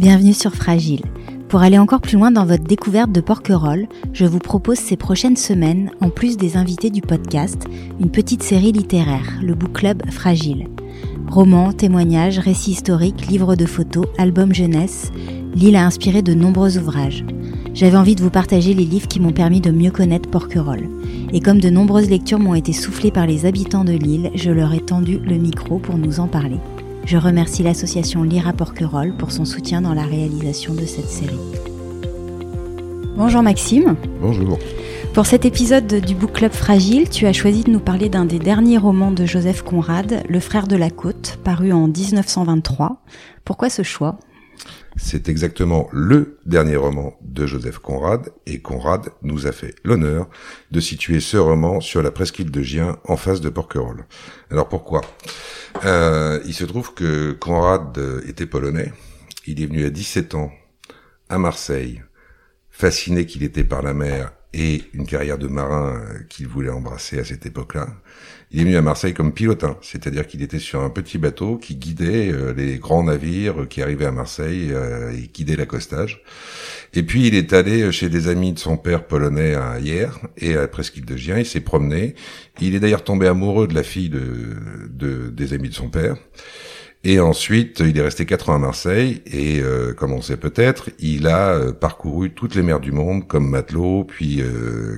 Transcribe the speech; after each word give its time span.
Bienvenue 0.00 0.32
sur 0.32 0.54
Fragile. 0.54 1.02
Pour 1.50 1.60
aller 1.60 1.78
encore 1.78 2.00
plus 2.00 2.16
loin 2.16 2.30
dans 2.30 2.46
votre 2.46 2.64
découverte 2.64 3.12
de 3.12 3.20
Porquerolles, 3.20 3.86
je 4.14 4.24
vous 4.24 4.38
propose 4.38 4.78
ces 4.78 4.96
prochaines 4.96 5.36
semaines, 5.36 5.90
en 6.00 6.08
plus 6.08 6.38
des 6.38 6.56
invités 6.56 6.88
du 6.88 7.02
podcast, 7.02 7.66
une 8.00 8.10
petite 8.10 8.42
série 8.42 8.72
littéraire, 8.72 9.38
le 9.42 9.54
Book 9.54 9.74
Club 9.74 10.02
Fragile. 10.10 10.68
Romans, 11.28 11.74
témoignages, 11.74 12.38
récits 12.38 12.70
historiques, 12.70 13.26
livres 13.26 13.56
de 13.56 13.66
photos, 13.66 14.06
albums 14.16 14.54
jeunesse, 14.54 15.12
l'île 15.54 15.76
a 15.76 15.84
inspiré 15.84 16.22
de 16.22 16.32
nombreux 16.32 16.78
ouvrages. 16.78 17.22
J'avais 17.74 17.98
envie 17.98 18.14
de 18.14 18.22
vous 18.22 18.30
partager 18.30 18.72
les 18.72 18.86
livres 18.86 19.06
qui 19.06 19.20
m'ont 19.20 19.32
permis 19.32 19.60
de 19.60 19.70
mieux 19.70 19.90
connaître 19.90 20.30
Porquerolles. 20.30 20.88
Et 21.34 21.40
comme 21.40 21.60
de 21.60 21.68
nombreuses 21.68 22.08
lectures 22.08 22.38
m'ont 22.38 22.54
été 22.54 22.72
soufflées 22.72 23.10
par 23.10 23.26
les 23.26 23.44
habitants 23.44 23.84
de 23.84 23.92
l'île, 23.92 24.30
je 24.34 24.50
leur 24.50 24.72
ai 24.72 24.80
tendu 24.80 25.18
le 25.18 25.36
micro 25.36 25.78
pour 25.78 25.98
nous 25.98 26.20
en 26.20 26.26
parler. 26.26 26.56
Je 27.04 27.16
remercie 27.16 27.62
l'association 27.62 28.22
Lire 28.22 28.46
à 28.46 28.52
Porquerolles 28.52 29.14
pour 29.16 29.32
son 29.32 29.44
soutien 29.44 29.80
dans 29.80 29.94
la 29.94 30.04
réalisation 30.04 30.74
de 30.74 30.84
cette 30.84 31.08
série. 31.08 31.38
Bonjour 33.16 33.42
Maxime. 33.42 33.96
Bonjour. 34.20 34.58
Pour 35.12 35.26
cet 35.26 35.44
épisode 35.44 35.86
du 35.86 36.14
Book 36.14 36.32
Club 36.32 36.52
Fragile, 36.52 37.08
tu 37.08 37.26
as 37.26 37.32
choisi 37.32 37.64
de 37.64 37.70
nous 37.70 37.80
parler 37.80 38.08
d'un 38.08 38.24
des 38.24 38.38
derniers 38.38 38.78
romans 38.78 39.10
de 39.10 39.26
Joseph 39.26 39.62
Conrad, 39.62 40.22
Le 40.28 40.40
frère 40.40 40.68
de 40.68 40.76
la 40.76 40.90
côte, 40.90 41.38
paru 41.42 41.72
en 41.72 41.88
1923. 41.88 43.02
Pourquoi 43.44 43.70
ce 43.70 43.82
choix? 43.82 44.18
C'est 45.02 45.28
exactement 45.28 45.88
le 45.92 46.38
dernier 46.44 46.76
roman 46.76 47.16
de 47.22 47.46
Joseph 47.46 47.78
Conrad, 47.78 48.30
et 48.46 48.60
Conrad 48.60 49.08
nous 49.22 49.46
a 49.46 49.52
fait 49.52 49.74
l'honneur 49.82 50.28
de 50.70 50.78
situer 50.78 51.20
ce 51.20 51.36
roman 51.36 51.80
sur 51.80 52.02
la 52.02 52.10
presqu'île 52.10 52.50
de 52.50 52.62
Gien, 52.62 52.98
en 53.04 53.16
face 53.16 53.40
de 53.40 53.48
Porquerolles. 53.48 54.04
Alors 54.50 54.68
pourquoi? 54.68 55.00
Euh, 55.84 56.40
Il 56.44 56.54
se 56.54 56.64
trouve 56.64 56.92
que 56.94 57.32
Conrad 57.32 57.98
était 58.26 58.46
polonais, 58.46 58.92
il 59.46 59.62
est 59.62 59.66
venu 59.66 59.84
à 59.84 59.90
17 59.90 60.34
ans 60.34 60.52
à 61.28 61.38
Marseille, 61.38 62.02
fasciné 62.70 63.26
qu'il 63.26 63.42
était 63.42 63.64
par 63.64 63.82
la 63.82 63.94
mer 63.94 64.32
et 64.52 64.82
une 64.94 65.06
carrière 65.06 65.38
de 65.38 65.46
marin 65.46 66.02
qu'il 66.28 66.48
voulait 66.48 66.70
embrasser 66.70 67.18
à 67.18 67.24
cette 67.24 67.46
époque-là. 67.46 67.88
Il 68.52 68.60
est 68.60 68.64
venu 68.64 68.76
à 68.76 68.82
Marseille 68.82 69.14
comme 69.14 69.32
pilotin, 69.32 69.76
c'est-à-dire 69.80 70.26
qu'il 70.26 70.42
était 70.42 70.58
sur 70.58 70.82
un 70.82 70.90
petit 70.90 71.18
bateau 71.18 71.56
qui 71.56 71.76
guidait 71.76 72.32
euh, 72.32 72.52
les 72.52 72.78
grands 72.78 73.04
navires 73.04 73.68
qui 73.68 73.80
arrivaient 73.80 74.06
à 74.06 74.10
Marseille 74.12 74.70
euh, 74.72 75.12
et 75.12 75.30
guidait 75.32 75.54
l'accostage. 75.54 76.24
Et 76.92 77.04
puis 77.04 77.28
il 77.28 77.36
est 77.36 77.52
allé 77.52 77.92
chez 77.92 78.08
des 78.08 78.26
amis 78.26 78.52
de 78.52 78.58
son 78.58 78.76
père 78.76 79.06
polonais 79.06 79.54
à 79.54 79.78
Hier 79.78 80.18
et 80.36 80.56
à 80.56 80.66
presqu'île 80.66 81.04
de 81.04 81.16
Gien. 81.16 81.38
Il 81.38 81.46
s'est 81.46 81.60
promené. 81.60 82.16
Il 82.60 82.74
est 82.74 82.80
d'ailleurs 82.80 83.04
tombé 83.04 83.28
amoureux 83.28 83.68
de 83.68 83.74
la 83.74 83.84
fille 83.84 84.08
de, 84.08 84.56
de, 84.90 85.28
des 85.30 85.52
amis 85.52 85.68
de 85.68 85.74
son 85.74 85.88
père. 85.88 86.16
Et 87.02 87.18
ensuite, 87.18 87.80
il 87.80 87.96
est 87.96 88.02
resté 88.02 88.26
quatre 88.26 88.50
ans 88.50 88.54
à 88.54 88.58
Marseille 88.58 89.22
et, 89.26 89.60
euh, 89.62 89.94
comme 89.94 90.12
on 90.12 90.20
sait 90.20 90.36
peut-être, 90.36 90.90
il 90.98 91.26
a 91.26 91.72
parcouru 91.72 92.30
toutes 92.30 92.54
les 92.54 92.62
mers 92.62 92.80
du 92.80 92.92
monde 92.92 93.26
comme 93.26 93.48
matelot, 93.48 94.04
puis 94.04 94.42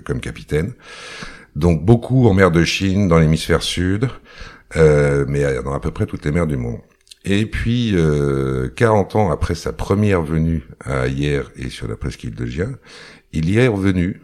comme 0.04 0.20
capitaine. 0.20 0.72
Donc 1.54 1.84
beaucoup 1.84 2.26
en 2.28 2.34
mer 2.34 2.50
de 2.50 2.64
Chine, 2.64 3.08
dans 3.08 3.18
l'hémisphère 3.18 3.62
sud, 3.62 4.08
euh, 4.76 5.24
mais 5.28 5.42
dans 5.62 5.74
à 5.74 5.80
peu 5.80 5.90
près 5.90 6.06
toutes 6.06 6.24
les 6.24 6.32
mers 6.32 6.46
du 6.46 6.56
monde. 6.56 6.80
Et 7.24 7.46
puis, 7.46 7.92
euh, 7.94 8.68
40 8.74 9.16
ans 9.16 9.30
après 9.30 9.54
sa 9.54 9.72
première 9.72 10.22
venue 10.22 10.66
à 10.84 11.06
Hier 11.06 11.50
et 11.56 11.70
sur 11.70 11.86
la 11.86 11.96
presqu'île 11.96 12.34
de 12.34 12.46
Gien, 12.46 12.72
il 13.32 13.48
y 13.48 13.58
est 13.58 13.68
revenu 13.68 14.22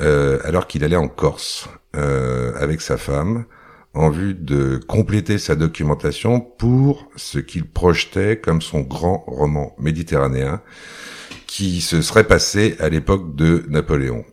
euh, 0.00 0.38
alors 0.44 0.66
qu'il 0.66 0.84
allait 0.84 0.96
en 0.96 1.08
Corse 1.08 1.68
euh, 1.96 2.52
avec 2.56 2.80
sa 2.80 2.96
femme 2.96 3.44
en 3.94 4.10
vue 4.10 4.34
de 4.34 4.80
compléter 4.88 5.38
sa 5.38 5.54
documentation 5.54 6.40
pour 6.40 7.10
ce 7.16 7.38
qu'il 7.38 7.64
projetait 7.64 8.38
comme 8.38 8.62
son 8.62 8.80
grand 8.80 9.24
roman 9.26 9.74
méditerranéen 9.78 10.62
qui 11.46 11.82
se 11.82 12.00
serait 12.00 12.26
passé 12.26 12.76
à 12.78 12.88
l'époque 12.88 13.36
de 13.36 13.64
Napoléon. 13.68 14.24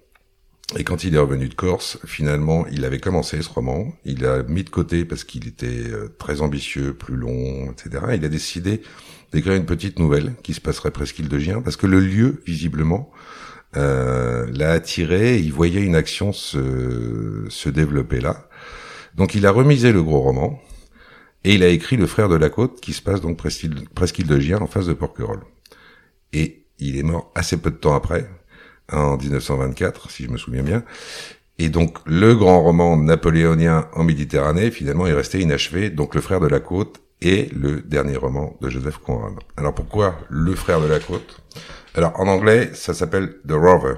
Et 0.77 0.83
quand 0.83 1.03
il 1.03 1.15
est 1.15 1.19
revenu 1.19 1.49
de 1.49 1.55
Corse, 1.55 1.97
finalement, 2.05 2.65
il 2.71 2.85
avait 2.85 2.99
commencé 2.99 3.41
ce 3.41 3.49
roman. 3.49 3.91
Il 4.05 4.21
l'a 4.21 4.43
mis 4.43 4.63
de 4.63 4.69
côté 4.69 5.03
parce 5.03 5.23
qu'il 5.23 5.47
était 5.47 5.89
euh, 5.89 6.15
très 6.19 6.41
ambitieux, 6.41 6.93
plus 6.93 7.15
long, 7.15 7.71
etc. 7.71 8.03
Il 8.13 8.23
a 8.23 8.29
décidé 8.29 8.81
d'écrire 9.33 9.55
une 9.55 9.65
petite 9.65 9.97
nouvelle 9.97 10.35
qui 10.43 10.53
se 10.53 10.61
passerait 10.61 10.91
presqu'île 10.91 11.27
de 11.27 11.39
Gien, 11.39 11.61
parce 11.61 11.75
que 11.75 11.87
le 11.87 11.99
lieu, 11.99 12.41
visiblement, 12.45 13.11
euh, 13.77 14.47
l'a 14.51 14.71
attiré. 14.71 15.37
il 15.37 15.51
voyait 15.51 15.81
une 15.81 15.95
action 15.95 16.33
se, 16.33 17.45
se 17.49 17.69
développer 17.69 18.19
là. 18.19 18.48
Donc 19.15 19.35
il 19.35 19.45
a 19.45 19.51
remisé 19.51 19.91
le 19.91 20.03
gros 20.03 20.21
roman 20.21 20.59
et 21.43 21.53
il 21.55 21.63
a 21.63 21.67
écrit 21.67 21.97
Le 21.97 22.07
Frère 22.07 22.29
de 22.29 22.35
la 22.35 22.49
Côte, 22.49 22.81
qui 22.81 22.93
se 22.93 23.01
passe 23.01 23.21
donc 23.21 23.37
presqu'île 23.37 24.27
de 24.27 24.39
Gien, 24.39 24.59
en 24.59 24.67
face 24.67 24.85
de 24.87 24.93
Porquerolles. 24.93 25.43
Et 26.33 26.65
il 26.79 26.97
est 26.97 27.03
mort 27.03 27.31
assez 27.35 27.57
peu 27.57 27.71
de 27.71 27.77
temps 27.77 27.95
après, 27.95 28.29
en 28.91 29.17
1924, 29.17 30.09
si 30.11 30.25
je 30.25 30.29
me 30.29 30.37
souviens 30.37 30.63
bien. 30.63 30.83
Et 31.57 31.69
donc 31.69 31.97
le 32.05 32.35
grand 32.35 32.61
roman 32.61 32.95
napoléonien 32.97 33.87
en 33.93 34.03
Méditerranée, 34.03 34.71
finalement, 34.71 35.07
est 35.07 35.13
resté 35.13 35.39
inachevé. 35.39 35.89
Donc 35.89 36.15
le 36.15 36.21
frère 36.21 36.39
de 36.39 36.47
la 36.47 36.59
côte 36.59 37.01
est 37.21 37.51
le 37.53 37.81
dernier 37.81 38.15
roman 38.15 38.57
de 38.61 38.69
Joseph 38.69 38.97
Conrad. 38.99 39.33
Alors 39.57 39.73
pourquoi 39.75 40.17
le 40.29 40.55
frère 40.55 40.79
de 40.79 40.87
la 40.87 40.99
côte? 40.99 41.41
Alors 41.95 42.17
en 42.19 42.27
anglais, 42.27 42.71
ça 42.73 42.93
s'appelle 42.93 43.39
The 43.47 43.53
Rover. 43.53 43.95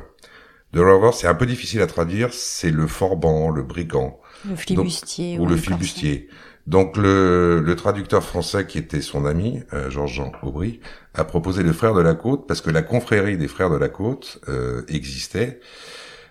The 0.73 0.79
Rover, 0.79 1.11
c'est 1.13 1.27
un 1.27 1.35
peu 1.35 1.45
difficile 1.45 1.81
à 1.81 1.87
traduire. 1.87 2.33
C'est 2.33 2.71
le 2.71 2.87
forban, 2.87 3.49
le 3.49 3.63
brigand. 3.63 4.19
Le 4.47 4.55
flibustier. 4.55 5.37
ou 5.37 5.45
le 5.45 5.57
flibustier. 5.57 6.29
Donc 6.67 6.95
le, 6.95 7.59
le, 7.59 7.75
traducteur 7.75 8.23
français 8.23 8.67
qui 8.67 8.77
était 8.77 9.01
son 9.01 9.25
ami, 9.25 9.63
euh, 9.73 9.89
Georges-Jean 9.89 10.31
Aubry, 10.43 10.79
a 11.13 11.23
proposé 11.23 11.63
le 11.63 11.73
frère 11.73 11.93
de 11.93 12.01
la 12.01 12.13
côte 12.13 12.47
parce 12.47 12.61
que 12.61 12.69
la 12.69 12.83
confrérie 12.83 13.37
des 13.37 13.47
frères 13.47 13.69
de 13.69 13.77
la 13.77 13.89
côte 13.89 14.39
euh, 14.47 14.83
existait. 14.87 15.59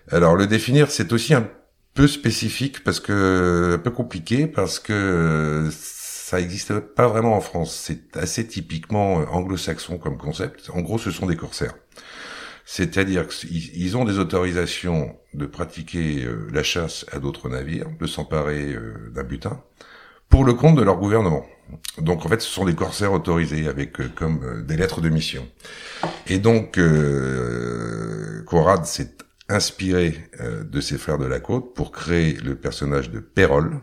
Alors 0.09 0.35
le 0.35 0.47
définir, 0.47 0.89
c'est 0.89 1.11
aussi 1.11 1.33
un 1.33 1.47
peu 1.93 2.07
spécifique 2.07 2.83
parce 2.83 2.99
que 2.99 3.73
un 3.75 3.77
peu 3.77 3.91
compliqué 3.91 4.47
parce 4.47 4.79
que 4.79 5.69
ça 5.71 6.39
n'existe 6.39 6.79
pas 6.79 7.07
vraiment 7.07 7.35
en 7.35 7.41
France. 7.41 7.75
C'est 7.75 8.15
assez 8.15 8.47
typiquement 8.47 9.15
anglo-saxon 9.15 9.97
comme 9.97 10.17
concept. 10.17 10.69
En 10.73 10.79
gros, 10.79 10.97
ce 10.97 11.11
sont 11.11 11.25
des 11.25 11.35
corsaires. 11.35 11.75
C'est-à-dire 12.65 13.27
qu'ils 13.27 13.97
ont 13.97 14.05
des 14.05 14.19
autorisations 14.19 15.17
de 15.33 15.45
pratiquer 15.45 16.23
euh, 16.25 16.47
la 16.53 16.63
chasse 16.63 17.05
à 17.11 17.19
d'autres 17.19 17.49
navires, 17.49 17.87
de 17.99 18.07
s'emparer 18.07 18.75
d'un 19.13 19.23
butin, 19.23 19.61
pour 20.29 20.45
le 20.45 20.53
compte 20.53 20.75
de 20.75 20.81
leur 20.81 20.97
gouvernement. 20.97 21.45
Donc 21.97 22.25
en 22.25 22.29
fait, 22.29 22.41
ce 22.41 22.49
sont 22.49 22.65
des 22.65 22.75
corsaires 22.75 23.13
autorisés 23.13 23.67
avec 23.67 23.99
euh, 23.99 24.09
comme 24.15 24.43
euh, 24.43 24.61
des 24.61 24.77
lettres 24.77 25.01
de 25.01 25.09
mission. 25.09 25.47
Et 26.27 26.39
donc 26.39 26.77
euh, 26.77 28.43
Conrad 28.45 28.85
s'est 28.85 29.15
inspiré 29.49 30.29
euh, 30.39 30.63
de 30.63 30.81
ses 30.81 30.97
frères 30.97 31.17
de 31.17 31.25
la 31.25 31.39
côte 31.39 31.75
pour 31.75 31.91
créer 31.91 32.33
le 32.33 32.55
personnage 32.55 33.11
de 33.11 33.19
Pérol, 33.19 33.81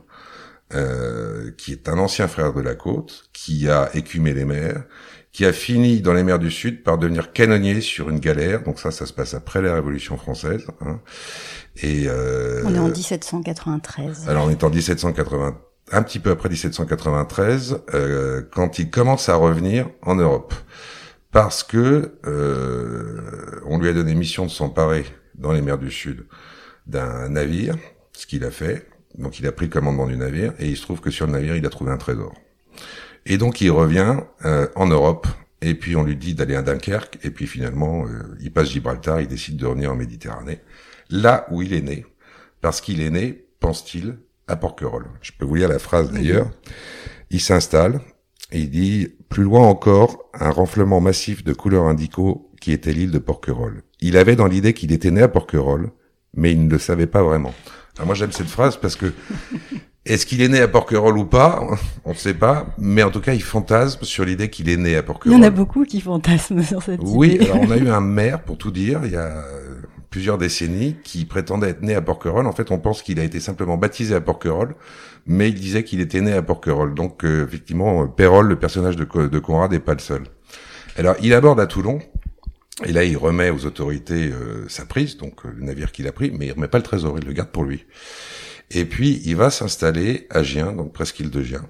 qui 0.71 1.73
est 1.73 1.89
un 1.89 1.99
ancien 1.99 2.29
frère 2.29 2.53
de 2.53 2.61
la 2.61 2.75
côte, 2.75 3.31
qui 3.33 3.69
a 3.69 3.91
écumé 3.95 4.35
les 4.35 4.45
mers, 4.45 4.85
qui 5.33 5.47
a 5.47 5.53
fini 5.53 6.01
dans 6.01 6.13
les 6.13 6.23
mers 6.23 6.39
du 6.39 6.51
Sud 6.51 6.83
par 6.83 6.99
devenir 6.99 7.33
canonnier 7.33 7.81
sur 7.81 8.11
une 8.11 8.21
galère. 8.21 8.63
Donc 8.65 8.79
ça, 8.79 8.91
ça 8.91 9.07
se 9.07 9.13
passe 9.13 9.35
après 9.35 9.63
la 9.63 9.75
Révolution 9.75 10.17
française. 10.17 10.67
Hein. 10.81 11.01
Et 11.83 12.09
on 12.65 12.75
est 12.75 12.79
en 12.79 12.89
1793. 12.89 14.29
Alors 14.29 14.47
on 14.47 14.51
est 14.51 14.63
en 14.63 14.71
1793 14.71 15.55
un 15.93 16.03
petit 16.03 16.19
peu 16.19 16.31
après 16.31 16.49
1793, 16.49 17.81
euh, 17.95 18.43
quand 18.51 18.79
il 18.79 18.91
commence 18.91 19.29
à 19.29 19.37
revenir 19.37 19.89
en 20.03 20.15
Europe, 20.17 20.55
parce 21.33 21.63
que 21.63 22.19
euh, 22.27 23.61
on 23.67 23.79
lui 23.79 23.89
a 23.89 23.93
donné 23.93 24.15
mission 24.15 24.47
de 24.47 24.51
s'emparer 24.51 25.05
dans 25.35 25.53
les 25.53 25.63
mers 25.63 25.79
du 25.79 25.91
Sud 25.91 26.27
d'un 26.87 27.29
navire, 27.29 27.77
ce 28.13 28.27
qu'il 28.27 28.45
a 28.45 28.51
fait. 28.51 28.87
Donc 29.17 29.39
il 29.39 29.47
a 29.47 29.53
pris 29.53 29.67
le 29.67 29.73
commandement 29.73 30.07
du 30.07 30.17
navire 30.17 30.53
et 30.59 30.69
il 30.69 30.77
se 30.77 30.83
trouve 30.83 31.01
que 31.01 31.11
sur 31.11 31.27
le 31.27 31.33
navire 31.33 31.57
il 31.57 31.67
a 31.67 31.71
trouvé 31.71 31.91
un 31.91 31.97
trésor. 31.97 32.35
Et 33.27 33.39
donc 33.39 33.61
il 33.61 33.71
revient 33.71 34.21
euh, 34.45 34.69
en 34.75 34.87
Europe 34.87 35.27
et 35.61 35.75
puis 35.75 35.97
on 35.97 36.05
lui 36.05 36.17
dit 36.17 36.35
d'aller 36.35 36.55
à 36.55 36.63
Dunkerque 36.63 37.19
et 37.23 37.31
puis 37.31 37.47
finalement 37.47 38.07
euh, 38.07 38.37
il 38.41 38.53
passe 38.53 38.71
Gibraltar, 38.71 39.21
il 39.21 39.29
décide 39.29 39.57
de 39.57 39.67
revenir 39.67 39.93
en 39.93 39.97
Méditerranée, 39.97 40.61
là 41.11 41.47
où 41.51 41.63
il 41.63 41.73
est 41.75 41.83
né, 41.83 42.07
parce 42.61 42.81
qu'il 42.81 43.01
est 43.01 43.11
né, 43.11 43.45
pense-t-il, 43.61 44.19
à 44.49 44.57
Porquerolles. 44.57 45.07
Je 45.21 45.33
peux 45.39 45.45
vous 45.45 45.57
lire 45.57 45.69
la 45.69 45.79
phrase 45.79 46.11
d'ailleurs. 46.11 46.51
Il 47.31 47.41
s'installe 47.41 48.01
et 48.51 48.61
il 48.61 48.71
dit 48.71 49.15
plus 49.29 49.43
loin 49.43 49.61
encore 49.61 50.31
un 50.33 50.51
renflement 50.51 51.01
massif 51.01 51.45
de 51.45 51.53
couleurs 51.53 51.85
indico 51.85 52.51
qui 52.61 52.73
était 52.73 52.93
l'île 52.93 53.11
de 53.11 53.19
Porquerolles. 53.19 53.83
Il 54.01 54.17
avait 54.17 54.37
dans 54.37 54.47
l'idée 54.47 54.73
qu'il 54.73 54.93
était 54.93 55.11
né 55.11 55.23
à 55.23 55.29
Porquerolles, 55.29 55.91
mais 56.35 56.53
il 56.53 56.65
ne 56.65 56.71
le 56.71 56.79
savait 56.79 57.07
pas 57.07 57.23
vraiment. 57.23 57.55
Alors 57.99 58.07
moi 58.07 58.15
j'aime 58.15 58.33
cette 58.33 58.49
phrase 58.49 58.77
parce 58.77 58.97
que 58.97 59.13
est-ce 60.07 60.25
qu'il 60.25 60.41
est 60.41 60.49
né 60.49 60.61
à 60.61 60.69
Porquerolles 60.69 61.19
ou 61.19 61.25
pas? 61.25 61.63
On 62.05 62.11
ne 62.13 62.17
sait 62.17 62.33
pas, 62.35 62.67
mais 62.79 63.03
en 63.03 63.11
tout 63.11 63.21
cas 63.21 63.35
il 63.35 63.43
fantasme 63.43 64.05
sur 64.05 64.25
l'idée 64.25 64.49
qu'il 64.49 64.69
est 64.69 64.77
né 64.77 64.97
à 64.97 65.03
Porquerolles. 65.03 65.37
Il 65.37 65.43
y 65.43 65.45
en 65.45 65.47
a 65.47 65.51
beaucoup 65.51 65.85
qui 65.85 66.01
fantasment 66.01 66.63
sur 66.63 66.83
cette 66.83 67.01
oui, 67.03 67.35
idée. 67.35 67.39
Oui, 67.41 67.51
alors 67.51 67.63
on 67.63 67.71
a 67.71 67.77
eu 67.77 67.89
un 67.89 68.01
maire 68.01 68.43
pour 68.43 68.57
tout 68.57 68.71
dire, 68.71 69.01
il 69.05 69.11
y 69.11 69.17
a 69.17 69.45
plusieurs 70.11 70.39
décennies 70.39 70.97
qui 71.03 71.25
prétendait 71.25 71.71
être 71.71 71.83
né 71.83 71.95
à 71.95 72.01
Porquerolles. 72.01 72.47
En 72.47 72.53
fait, 72.53 72.71
on 72.71 72.79
pense 72.79 73.03
qu'il 73.03 73.21
a 73.21 73.25
été 73.25 73.41
simplement 73.41 73.77
baptisé 73.77 74.15
à 74.15 74.21
Porquerolles, 74.21 74.75
mais 75.27 75.49
il 75.51 75.55
disait 75.55 75.85
qu'il 75.85 76.01
était 76.01 76.21
né 76.21 76.33
à 76.33 76.43
Porquerolles. 76.43 76.95
Donc, 76.95 77.25
euh, 77.25 77.45
effectivement, 77.47 78.07
Pérol, 78.07 78.47
le 78.47 78.57
personnage 78.57 78.97
de, 78.97 79.05
de 79.05 79.39
Conrad, 79.39 79.71
n'est 79.71 79.81
pas 79.81 79.93
le 79.93 79.99
seul. 79.99 80.23
Alors, 80.97 81.15
il 81.23 81.35
aborde 81.35 81.61
à 81.61 81.67
Toulon, 81.67 81.99
et 82.85 82.93
là, 82.93 83.05
il 83.05 83.17
remet 83.17 83.51
aux 83.51 83.67
autorités 83.67 84.29
euh, 84.29 84.69
sa 84.69 84.85
prise, 84.85 85.17
donc 85.17 85.45
euh, 85.45 85.51
le 85.57 85.65
navire 85.65 85.91
qu'il 85.91 86.07
a 86.07 86.13
pris, 86.13 86.31
mais 86.31 86.47
il 86.47 86.53
remet 86.53 86.69
pas 86.69 86.79
le 86.79 86.85
trésor, 86.85 87.19
il 87.19 87.25
le 87.25 87.33
garde 87.33 87.51
pour 87.51 87.65
lui. 87.65 87.87
Et 88.71 88.85
puis, 88.85 89.21
il 89.25 89.37
va 89.37 89.51
s'installer 89.51 90.27
à 90.31 90.43
Gien, 90.43 90.73
donc 90.73 90.93
presqu'île 90.93 91.31
de 91.31 91.43
Gien, 91.43 91.65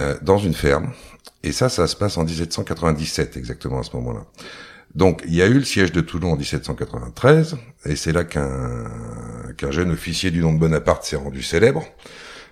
euh, 0.00 0.16
dans 0.22 0.38
une 0.38 0.54
ferme. 0.54 0.92
Et 1.42 1.50
ça, 1.50 1.68
ça 1.68 1.88
se 1.88 1.96
passe 1.96 2.18
en 2.18 2.24
1797, 2.24 3.36
exactement 3.36 3.80
à 3.80 3.82
ce 3.82 3.96
moment-là. 3.96 4.26
Donc, 4.94 5.22
il 5.26 5.34
y 5.34 5.42
a 5.42 5.46
eu 5.46 5.54
le 5.54 5.64
siège 5.64 5.90
de 5.90 6.00
Toulon 6.00 6.32
en 6.32 6.36
1793, 6.36 7.56
et 7.86 7.96
c'est 7.96 8.12
là 8.12 8.24
qu'un 8.24 8.84
qu'un 9.56 9.70
jeune 9.70 9.90
officier 9.90 10.30
du 10.30 10.40
nom 10.40 10.52
de 10.52 10.58
Bonaparte 10.58 11.04
s'est 11.04 11.16
rendu 11.16 11.42
célèbre 11.42 11.84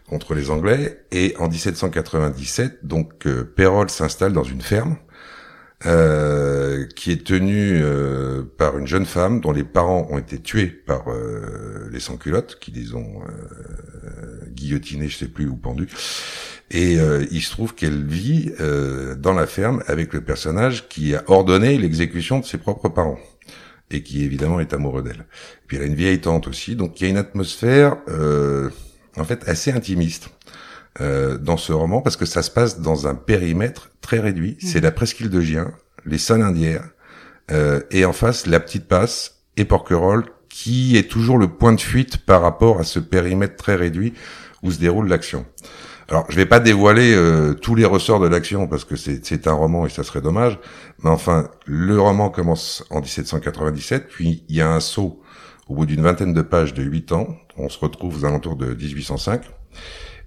contre 0.09 0.35
les 0.35 0.51
Anglais. 0.51 1.05
Et 1.13 1.35
en 1.39 1.49
1797, 1.49 2.85
donc, 2.85 3.27
euh, 3.27 3.45
Pérol 3.45 3.89
s'installe 3.91 4.33
dans 4.33 4.43
une 4.43 4.61
ferme 4.61 4.97
euh, 5.87 6.85
qui 6.95 7.11
est 7.11 7.25
tenue 7.25 7.81
euh, 7.83 8.43
par 8.59 8.77
une 8.77 8.87
jeune 8.87 9.07
femme 9.07 9.41
dont 9.41 9.51
les 9.51 9.65
parents 9.65 10.07
ont 10.11 10.19
été 10.19 10.39
tués 10.39 10.67
par 10.67 11.09
euh, 11.09 11.89
les 11.91 12.01
sans-culottes, 12.01 12.59
qui 12.61 12.71
les 12.71 12.95
ont 12.95 13.23
guillotinés, 14.49 15.09
je 15.09 15.17
sais 15.17 15.29
plus, 15.29 15.49
ou 15.49 15.57
pendus. 15.57 15.89
Et 16.71 16.99
il 17.31 17.43
se 17.43 17.51
trouve 17.51 17.75
qu'elle 17.75 18.05
vit 18.05 18.53
dans 19.19 19.33
la 19.33 19.47
ferme 19.47 19.83
avec 19.87 20.13
le 20.13 20.21
personnage 20.21 20.89
qui 20.89 21.15
a 21.15 21.25
ordonné 21.27 21.79
l'exécution 21.79 22.39
de 22.39 22.45
ses 22.45 22.59
propres 22.59 22.89
parents 22.89 23.19
et 23.91 24.03
qui 24.03 24.23
évidemment 24.23 24.61
est 24.61 24.73
amoureux 24.73 25.03
d'elle. 25.03 25.27
Puis 25.67 25.79
elle 25.79 25.83
a 25.83 25.87
une 25.87 25.95
vieille 25.95 26.21
tante 26.21 26.47
aussi, 26.47 26.77
donc 26.77 27.01
il 27.01 27.05
y 27.05 27.07
a 27.07 27.11
une 27.11 27.17
atmosphère 27.17 27.97
en 29.17 29.25
fait 29.25 29.49
assez 29.49 29.73
intimiste. 29.73 30.31
Euh, 31.01 31.39
dans 31.39 31.57
ce 31.57 31.73
roman 31.73 32.03
parce 32.03 32.17
que 32.17 32.27
ça 32.27 32.43
se 32.43 32.51
passe 32.51 32.81
dans 32.81 33.07
un 33.07 33.15
périmètre 33.15 33.91
très 34.03 34.19
réduit. 34.19 34.59
Mmh. 34.61 34.67
C'est 34.67 34.81
la 34.81 34.91
presqu'île 34.91 35.31
de 35.31 35.41
Gien, 35.41 35.73
les 36.05 36.19
Salindières, 36.19 36.91
euh, 37.51 37.81
et 37.91 38.05
en 38.05 38.13
face 38.13 38.47
la 38.47 38.61
Petite 38.61 38.87
Passe 38.87 39.41
et 39.57 39.65
Porquerolles, 39.65 40.27
qui 40.51 40.99
est 40.99 41.11
toujours 41.11 41.39
le 41.39 41.49
point 41.49 41.73
de 41.73 41.81
fuite 41.81 42.19
par 42.19 42.43
rapport 42.43 42.81
à 42.81 42.85
ce 42.85 42.99
périmètre 42.99 43.57
très 43.57 43.77
réduit 43.77 44.13
où 44.63 44.71
se 44.71 44.79
déroule 44.79 45.09
l'action. 45.09 45.47
Alors, 46.11 46.27
je 46.29 46.37
vais 46.37 46.45
pas 46.45 46.61
dévoiler 46.61 47.15
euh, 47.15 47.55
tous 47.55 47.75
les 47.75 47.87
ressorts 47.87 48.21
de 48.21 48.29
l'action 48.29 48.67
parce 48.67 48.85
que 48.85 48.97
c'est 48.97 49.47
un 49.47 49.53
roman 49.53 49.87
et 49.87 49.89
ça 49.89 50.03
serait 50.03 50.21
dommage. 50.21 50.59
Mais 51.03 51.09
enfin, 51.09 51.49
le 51.65 51.99
roman 51.99 52.29
commence 52.29 52.85
en 52.91 53.01
1797, 53.01 54.09
puis 54.09 54.45
il 54.51 54.57
y 54.57 54.61
a 54.61 54.69
un 54.69 54.81
saut 54.81 55.23
au 55.67 55.77
bout 55.77 55.87
d'une 55.87 56.03
vingtaine 56.03 56.35
de 56.35 56.43
pages 56.43 56.75
de 56.75 56.83
8 56.83 57.13
ans. 57.13 57.29
On 57.57 57.71
se 57.71 57.79
retrouve 57.79 58.23
aux 58.23 58.25
alentours 58.27 58.57
de 58.57 58.75
1805. 58.75 59.45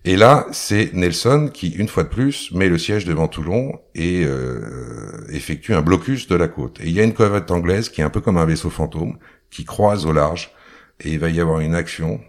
Et 0.05 0.17
là, 0.17 0.47
c'est 0.51 0.91
Nelson 0.93 1.49
qui, 1.53 1.69
une 1.69 1.87
fois 1.87 2.03
de 2.03 2.09
plus, 2.09 2.51
met 2.51 2.67
le 2.67 2.77
siège 2.77 3.05
devant 3.05 3.29
Toulon 3.29 3.79
et 3.95 4.25
euh, 4.25 5.25
effectue 5.29 5.73
un 5.73 5.81
blocus 5.81 6.27
de 6.27 6.35
la 6.35 6.49
côte. 6.49 6.81
Et 6.81 6.87
il 6.87 6.91
y 6.91 6.99
a 6.99 7.03
une 7.03 7.13
corvette 7.13 7.49
anglaise 7.51 7.87
qui 7.87 8.01
est 8.01 8.03
un 8.03 8.09
peu 8.09 8.19
comme 8.19 8.37
un 8.37 8.45
vaisseau 8.45 8.69
fantôme, 8.69 9.17
qui 9.49 9.63
croise 9.63 10.05
au 10.05 10.11
large, 10.11 10.51
et 10.99 11.11
il 11.13 11.19
va 11.19 11.29
y 11.29 11.39
avoir 11.39 11.61
une 11.61 11.73
action 11.73 12.19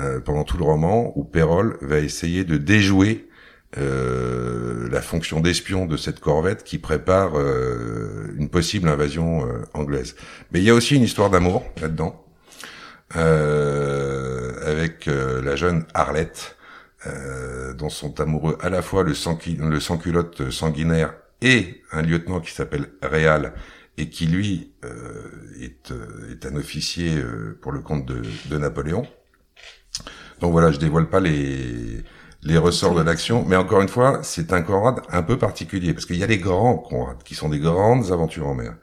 euh, 0.00 0.18
pendant 0.18 0.42
tout 0.42 0.56
le 0.56 0.64
roman 0.64 1.12
où 1.14 1.22
Perrol 1.22 1.78
va 1.82 1.98
essayer 1.98 2.42
de 2.42 2.56
déjouer 2.56 3.28
euh, 3.76 4.88
la 4.90 5.00
fonction 5.00 5.38
d'espion 5.38 5.86
de 5.86 5.96
cette 5.96 6.18
corvette 6.18 6.64
qui 6.64 6.78
prépare 6.78 7.34
une 8.36 8.48
possible 8.48 8.88
invasion 8.88 9.46
anglaise. 9.72 10.16
Mais 10.50 10.58
il 10.58 10.64
y 10.64 10.70
a 10.70 10.74
aussi 10.74 10.96
une 10.96 11.04
histoire 11.04 11.30
d'amour 11.30 11.64
là-dedans, 11.80 12.24
avec 13.14 15.06
la 15.06 15.54
jeune 15.54 15.84
Arlette, 15.94 16.57
euh, 17.06 17.72
dont 17.74 17.88
sont 17.88 18.20
amoureux 18.20 18.58
à 18.60 18.70
la 18.70 18.82
fois 18.82 19.04
le 19.04 19.14
sans-culotte 19.14 20.50
sanguinaire 20.50 21.14
et 21.40 21.82
un 21.92 22.02
lieutenant 22.02 22.40
qui 22.40 22.52
s'appelle 22.52 22.88
Réal 23.02 23.52
et 23.96 24.08
qui 24.08 24.26
lui 24.26 24.72
euh, 24.84 25.28
est, 25.60 25.90
euh, 25.90 26.32
est, 26.32 26.46
un 26.46 26.56
officier 26.56 27.16
euh, 27.16 27.58
pour 27.60 27.72
le 27.72 27.80
compte 27.80 28.06
de, 28.06 28.22
de, 28.48 28.58
Napoléon. 28.58 29.06
Donc 30.40 30.52
voilà, 30.52 30.70
je 30.70 30.78
dévoile 30.78 31.08
pas 31.08 31.20
les 31.20 32.04
les 32.44 32.56
ressorts 32.56 32.94
de 32.94 33.02
l'action, 33.02 33.44
mais 33.44 33.56
encore 33.56 33.80
une 33.80 33.88
fois, 33.88 34.20
c'est 34.22 34.52
un 34.52 34.62
Conrad 34.62 35.00
un 35.10 35.24
peu 35.24 35.36
particulier 35.36 35.92
parce 35.92 36.06
qu'il 36.06 36.16
y 36.16 36.22
a 36.22 36.26
les 36.28 36.38
grands 36.38 36.78
Conrad 36.78 37.20
qui 37.24 37.34
sont 37.34 37.48
des 37.48 37.58
grandes 37.58 38.12
aventures 38.12 38.46
en 38.46 38.54
mer. 38.54 38.76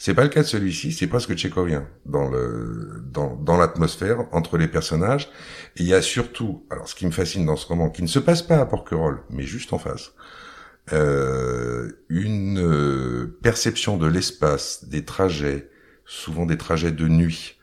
C'est 0.00 0.14
pas 0.14 0.22
le 0.22 0.28
cas 0.28 0.42
de 0.42 0.46
celui-ci, 0.46 0.92
c'est 0.92 1.08
presque 1.08 1.34
tchécovien 1.34 1.88
dans 2.06 2.28
le 2.30 3.02
dans, 3.04 3.34
dans 3.34 3.56
l'atmosphère 3.56 4.26
entre 4.30 4.56
les 4.56 4.68
personnages. 4.68 5.28
Et 5.76 5.82
il 5.82 5.88
y 5.88 5.94
a 5.94 6.02
surtout, 6.02 6.64
alors 6.70 6.88
ce 6.88 6.94
qui 6.94 7.04
me 7.04 7.10
fascine 7.10 7.44
dans 7.44 7.56
ce 7.56 7.66
roman, 7.66 7.90
qui 7.90 8.02
ne 8.02 8.06
se 8.06 8.20
passe 8.20 8.42
pas 8.42 8.58
à 8.58 8.66
Porquerolles, 8.66 9.20
mais 9.30 9.42
juste 9.42 9.72
en 9.72 9.78
face, 9.78 10.12
euh, 10.92 11.90
une 12.08 12.60
euh, 12.60 13.38
perception 13.42 13.96
de 13.96 14.06
l'espace, 14.06 14.88
des 14.88 15.04
trajets, 15.04 15.68
souvent 16.04 16.46
des 16.46 16.56
trajets 16.56 16.92
de 16.92 17.08
nuit, 17.08 17.57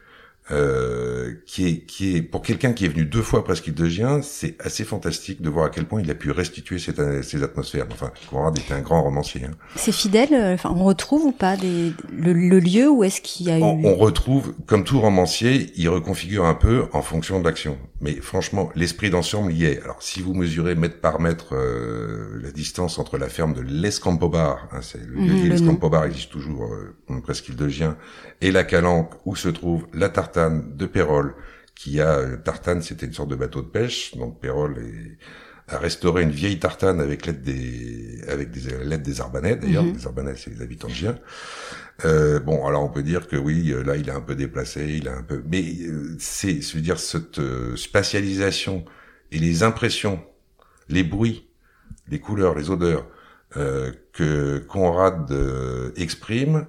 euh, 0.52 1.34
qui 1.48 1.68
est 1.68 1.86
qui 1.86 2.16
est 2.16 2.22
pour 2.22 2.44
quelqu'un 2.44 2.74
qui 2.74 2.86
est 2.86 2.88
venu 2.88 3.06
deux 3.06 3.24
fois 3.24 3.44
presque 3.44 3.72
Gien, 3.86 4.22
c'est 4.22 4.56
assez 4.64 4.84
fantastique 4.84 5.42
de 5.42 5.50
voir 5.50 5.66
à 5.66 5.70
quel 5.70 5.86
point 5.86 6.02
il 6.02 6.12
a 6.12 6.16
pu 6.16 6.30
restituer 6.30 6.78
cette, 6.78 7.24
ces 7.24 7.42
atmosphères. 7.42 7.88
Enfin, 7.92 8.12
Conrad 8.30 8.58
était 8.58 8.74
un 8.74 8.82
grand 8.82 9.02
romancier. 9.02 9.42
Hein. 9.46 9.52
C'est 9.76 9.92
fidèle. 9.92 10.34
Euh, 10.34 10.54
enfin, 10.54 10.72
on 10.76 10.84
retrouve 10.84 11.26
ou 11.26 11.32
pas 11.32 11.58
des, 11.58 11.94
le, 12.16 12.34
le 12.34 12.60
lieu 12.60 12.88
où 12.90 13.04
est-ce 13.04 13.22
qu'il 13.22 13.48
y 13.48 13.52
a 13.52 13.58
eu 13.58 13.64
on, 13.64 13.96
retrouve, 13.96 14.54
comme 14.68 14.84
tout 14.84 15.00
romancier, 15.00 15.72
il 15.76 15.90
reconfigure 15.90 16.46
un 16.46 16.54
peu 16.54 16.86
en 16.94 17.02
fonction 17.02 17.40
de 17.40 17.46
l'action. 17.46 17.78
Mais 18.02 18.14
franchement, 18.16 18.70
l'esprit 18.76 19.10
d'ensemble 19.10 19.52
y 19.52 19.66
est. 19.66 19.82
Alors, 19.82 20.02
si 20.02 20.22
vous 20.22 20.34
mesurez 20.36 20.76
mètre 20.76 21.00
par 21.00 21.20
mètre 21.20 21.56
euh, 21.56 22.40
la 22.44 22.52
distance 22.52 23.00
entre 23.00 23.18
la 23.18 23.30
ferme 23.30 23.54
de 23.54 23.62
l'Escampobar, 23.62 24.68
hein, 24.72 24.80
c'est 24.82 25.02
le, 25.04 25.22
mmh, 25.22 25.50
l'Escampobar 25.50 26.06
existe 26.06 26.32
toujours 26.32 26.66
euh, 26.66 27.22
presque 27.22 27.56
de 27.56 27.68
Gien, 27.68 27.98
et 28.42 28.52
la 28.52 28.64
Calanque 28.64 29.12
où 29.26 29.36
se 29.36 29.50
trouve 29.50 29.88
la 29.94 30.10
Tarte 30.10 30.35
de 30.38 30.86
Pérol, 30.86 31.36
qui 31.76 32.00
a 32.00 32.18
euh, 32.18 32.38
Tartane, 32.38 32.82
c'était 32.82 33.06
une 33.06 33.14
sorte 33.14 33.30
de 33.30 33.36
bateau 33.36 33.62
de 33.62 33.68
pêche, 33.68 34.16
donc 34.16 34.40
Pérol 34.40 34.78
a 35.68 35.78
restauré 35.78 36.24
une 36.24 36.32
vieille 36.32 36.60
tartane 36.60 37.02
avec 37.02 37.26
l'aide 37.26 37.42
des 37.42 38.22
avec 38.28 38.52
des 38.52 38.84
l'aide 38.84 39.02
des 39.02 39.20
Arbanais 39.20 39.56
d'ailleurs, 39.56 39.84
mhm. 39.84 39.96
les 39.96 40.06
Arbanais 40.06 40.36
c'est 40.38 40.52
les 40.52 40.62
habitants 40.62 40.88
de 40.88 40.94
Gien. 40.94 41.18
Euh, 42.04 42.40
bon, 42.40 42.68
alors 42.68 42.84
on 42.84 42.90
peut 42.90 43.04
dire 43.04 43.28
que 43.28 43.36
oui, 43.36 43.72
euh, 43.72 43.84
là 43.84 43.96
il 43.96 44.08
est 44.08 44.14
un 44.14 44.22
peu 44.22 44.36
déplacé, 44.36 44.86
il 44.98 45.08
a 45.08 45.16
un 45.16 45.24
peu, 45.24 45.44
mais 45.50 45.64
c'est, 46.20 46.62
je 46.62 46.76
veux 46.76 46.82
dire 46.82 47.00
cette 47.00 47.42
spatialisation 47.76 48.86
et 49.32 49.40
les 49.40 49.64
impressions, 49.64 50.24
les 50.88 51.04
bruits, 51.04 51.48
les 52.10 52.20
couleurs, 52.20 52.56
les 52.56 52.70
odeurs 52.70 53.08
que 54.12 54.58
Conrad 54.68 55.34
exprime 55.96 56.68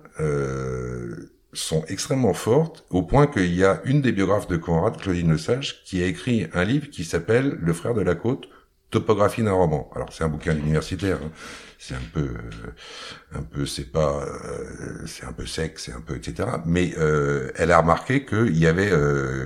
sont 1.58 1.84
extrêmement 1.88 2.34
fortes, 2.34 2.84
au 2.90 3.02
point 3.02 3.26
qu'il 3.26 3.54
y 3.54 3.64
a 3.64 3.80
une 3.84 4.00
des 4.00 4.12
biographes 4.12 4.48
de 4.48 4.56
Conrad, 4.56 4.96
Claudine 4.96 5.32
Lesage, 5.32 5.82
qui 5.84 6.02
a 6.02 6.06
écrit 6.06 6.46
un 6.54 6.64
livre 6.64 6.88
qui 6.90 7.04
s'appelle 7.04 7.56
Le 7.60 7.72
frère 7.72 7.94
de 7.94 8.02
la 8.02 8.14
côte, 8.14 8.48
topographie 8.90 9.42
d'un 9.42 9.52
roman. 9.52 9.90
Alors 9.94 10.12
c'est 10.12 10.24
un 10.24 10.28
bouquin 10.28 10.56
universitaire, 10.56 11.18
hein. 11.22 11.30
c'est 11.78 11.94
un 11.94 12.08
peu, 12.12 12.20
euh, 12.20 13.38
un 13.38 13.42
peu, 13.42 13.66
c'est 13.66 13.90
pas, 13.90 14.22
euh, 14.22 15.06
c'est 15.06 15.24
un 15.24 15.32
peu 15.32 15.46
sec, 15.46 15.78
c'est 15.78 15.92
un 15.92 16.00
peu, 16.00 16.16
etc. 16.16 16.48
Mais 16.64 16.94
euh, 16.98 17.50
elle 17.56 17.72
a 17.72 17.80
remarqué 17.80 18.24
qu'il 18.24 18.56
y 18.56 18.66
avait 18.66 18.90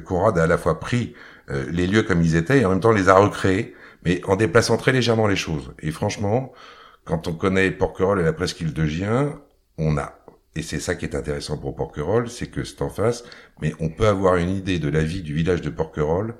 Conrad 0.04 0.38
a 0.38 0.44
à 0.44 0.46
la 0.46 0.58
fois 0.58 0.80
pris 0.80 1.14
les 1.48 1.88
lieux 1.88 2.04
comme 2.04 2.22
ils 2.22 2.36
étaient 2.36 2.60
et 2.60 2.64
en 2.64 2.70
même 2.70 2.80
temps 2.80 2.92
les 2.92 3.08
a 3.08 3.16
recréés, 3.16 3.74
mais 4.04 4.24
en 4.26 4.36
déplaçant 4.36 4.76
très 4.76 4.92
légèrement 4.92 5.26
les 5.26 5.36
choses. 5.36 5.72
Et 5.80 5.90
franchement, 5.90 6.52
quand 7.04 7.26
on 7.26 7.32
connaît 7.32 7.72
Porquerolles 7.72 8.20
et 8.20 8.24
la 8.24 8.32
presqu'île 8.32 8.72
de 8.72 8.86
Gien, 8.86 9.40
on 9.78 9.96
a 9.96 10.19
et 10.56 10.62
c'est 10.62 10.80
ça 10.80 10.94
qui 10.94 11.04
est 11.04 11.14
intéressant 11.14 11.58
pour 11.58 11.76
Porquerolles, 11.76 12.28
c'est 12.28 12.48
que 12.48 12.64
c'est 12.64 12.82
en 12.82 12.88
face, 12.88 13.24
mais 13.62 13.72
on 13.78 13.88
peut 13.88 14.06
avoir 14.06 14.36
une 14.36 14.50
idée 14.50 14.78
de 14.78 14.88
la 14.88 15.04
vie 15.04 15.22
du 15.22 15.34
village 15.34 15.62
de 15.62 15.70
Porquerolles 15.70 16.34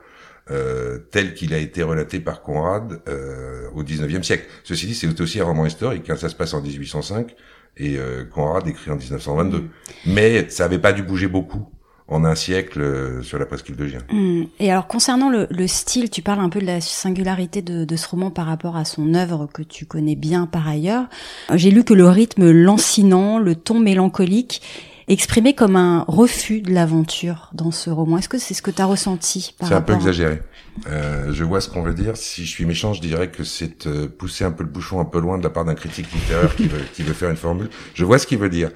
euh, 0.50 0.98
tel 1.10 1.34
qu'il 1.34 1.54
a 1.54 1.58
été 1.58 1.82
relaté 1.84 2.18
par 2.18 2.42
Conrad 2.42 3.00
euh, 3.08 3.68
au 3.74 3.84
19e 3.84 4.22
siècle. 4.24 4.46
Ceci 4.64 4.86
dit, 4.86 4.94
c'est 4.94 5.20
aussi 5.20 5.40
un 5.40 5.44
roman 5.44 5.64
historique, 5.64 6.10
hein, 6.10 6.16
ça 6.16 6.28
se 6.28 6.34
passe 6.34 6.54
en 6.54 6.60
1805 6.60 7.36
et 7.76 7.98
euh, 7.98 8.24
Conrad 8.24 8.66
écrit 8.66 8.90
en 8.90 8.96
1922. 8.96 9.58
Mmh. 9.58 9.68
Mais 10.06 10.48
ça 10.48 10.64
n'avait 10.64 10.80
pas 10.80 10.92
dû 10.92 11.04
bouger 11.04 11.28
beaucoup 11.28 11.68
en 12.10 12.24
un 12.24 12.34
siècle 12.34 12.80
euh, 12.80 13.22
sur 13.22 13.38
la 13.38 13.46
presqu'île 13.46 13.76
de 13.76 13.86
Gien. 13.86 14.00
Hum. 14.12 14.46
Et 14.58 14.70
alors 14.70 14.86
concernant 14.86 15.30
le, 15.30 15.46
le, 15.48 15.66
style, 15.66 16.10
tu 16.10 16.22
parles 16.22 16.40
un 16.40 16.48
peu 16.48 16.60
de 16.60 16.66
la 16.66 16.80
singularité 16.80 17.62
de, 17.62 17.84
de, 17.84 17.96
ce 17.96 18.08
roman 18.08 18.30
par 18.30 18.46
rapport 18.46 18.76
à 18.76 18.84
son 18.84 19.14
œuvre 19.14 19.48
que 19.52 19.62
tu 19.62 19.86
connais 19.86 20.16
bien 20.16 20.46
par 20.46 20.68
ailleurs. 20.68 21.04
J'ai 21.54 21.70
lu 21.70 21.84
que 21.84 21.94
le 21.94 22.08
rythme 22.08 22.50
lancinant, 22.50 23.38
le 23.38 23.54
ton 23.54 23.78
mélancolique 23.78 24.60
exprimé 25.12 25.54
comme 25.54 25.76
un 25.76 26.04
refus 26.06 26.60
de 26.60 26.72
l'aventure 26.72 27.50
dans 27.52 27.70
ce 27.70 27.90
roman. 27.90 28.18
Est-ce 28.18 28.28
que 28.28 28.38
c'est 28.38 28.54
ce 28.54 28.62
que 28.62 28.70
tu 28.70 28.80
as 28.80 28.86
ressenti 28.86 29.54
C'est 29.60 29.74
un 29.74 29.80
peu 29.80 29.94
exagéré. 29.94 30.40
Euh, 30.86 31.32
je 31.32 31.44
vois 31.44 31.60
ce 31.60 31.68
qu'on 31.68 31.82
veut 31.82 31.94
dire. 31.94 32.16
Si 32.16 32.44
je 32.44 32.50
suis 32.50 32.64
méchant, 32.64 32.92
je 32.92 33.00
dirais 33.00 33.30
que 33.30 33.44
c'est 33.44 33.86
euh, 33.86 34.08
pousser 34.08 34.44
un 34.44 34.52
peu 34.52 34.62
le 34.62 34.70
bouchon 34.70 35.00
un 35.00 35.04
peu 35.04 35.20
loin 35.20 35.36
de 35.38 35.42
la 35.42 35.50
part 35.50 35.64
d'un 35.64 35.74
critique 35.74 36.12
littéraire 36.12 36.54
qui 36.54 36.68
veut, 36.68 36.82
qui 36.94 37.02
veut 37.02 37.12
faire 37.12 37.30
une 37.30 37.36
formule. 37.36 37.68
Je 37.94 38.04
vois 38.04 38.18
ce 38.18 38.26
qu'il 38.26 38.38
veut 38.38 38.48
dire. 38.48 38.70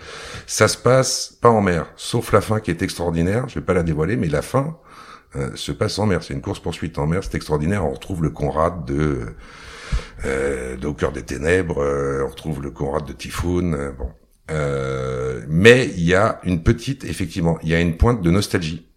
Ça 0.46 0.68
se 0.68 0.76
passe 0.76 1.36
pas 1.40 1.50
en 1.50 1.60
mer, 1.60 1.86
sauf 1.96 2.32
la 2.32 2.40
fin 2.40 2.60
qui 2.60 2.70
est 2.70 2.82
extraordinaire. 2.82 3.48
Je 3.48 3.54
vais 3.54 3.64
pas 3.64 3.74
la 3.74 3.82
dévoiler, 3.82 4.16
mais 4.16 4.28
la 4.28 4.42
fin 4.42 4.76
euh, 5.36 5.50
se 5.54 5.72
passe 5.72 5.98
en 5.98 6.06
mer. 6.06 6.22
C'est 6.22 6.34
une 6.34 6.42
course 6.42 6.60
poursuite 6.60 6.98
en 6.98 7.06
mer, 7.06 7.22
c'est 7.22 7.36
extraordinaire. 7.36 7.84
On 7.84 7.92
retrouve 7.92 8.22
le 8.22 8.30
Conrad 8.30 8.84
de 8.84 9.34
Euh, 10.24 10.76
au 10.82 10.94
cœur 10.94 11.12
des 11.12 11.22
ténèbres, 11.22 11.78
on 12.24 12.28
retrouve 12.28 12.62
le 12.62 12.70
Conrad 12.70 13.04
de 13.04 13.12
Typhoon. 13.12 13.92
bon, 13.98 14.08
mais 14.48 15.86
il 15.96 16.04
y 16.04 16.14
a 16.14 16.40
une 16.44 16.62
petite, 16.62 17.04
effectivement, 17.04 17.58
il 17.62 17.68
y 17.70 17.74
a 17.74 17.80
une 17.80 17.96
pointe 17.96 18.22
de 18.22 18.30
nostalgie 18.30 18.88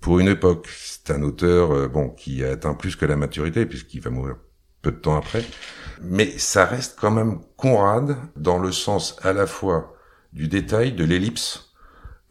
pour 0.00 0.20
une 0.20 0.28
époque. 0.28 0.68
C'est 0.70 1.10
un 1.10 1.22
auteur, 1.22 1.88
bon, 1.88 2.10
qui 2.10 2.44
a 2.44 2.52
atteint 2.52 2.74
plus 2.74 2.96
que 2.96 3.06
la 3.06 3.16
maturité 3.16 3.66
puisqu'il 3.66 4.00
va 4.00 4.10
mourir 4.10 4.36
peu 4.84 4.92
de 4.92 4.96
temps 4.96 5.16
après. 5.16 5.42
Mais 6.02 6.26
ça 6.38 6.64
reste 6.64 6.96
quand 7.00 7.10
même 7.10 7.40
Conrad 7.56 8.16
dans 8.36 8.58
le 8.58 8.70
sens 8.70 9.16
à 9.22 9.32
la 9.32 9.46
fois 9.46 9.96
du 10.32 10.46
détail, 10.46 10.92
de 10.92 11.04
l'ellipse 11.04 11.72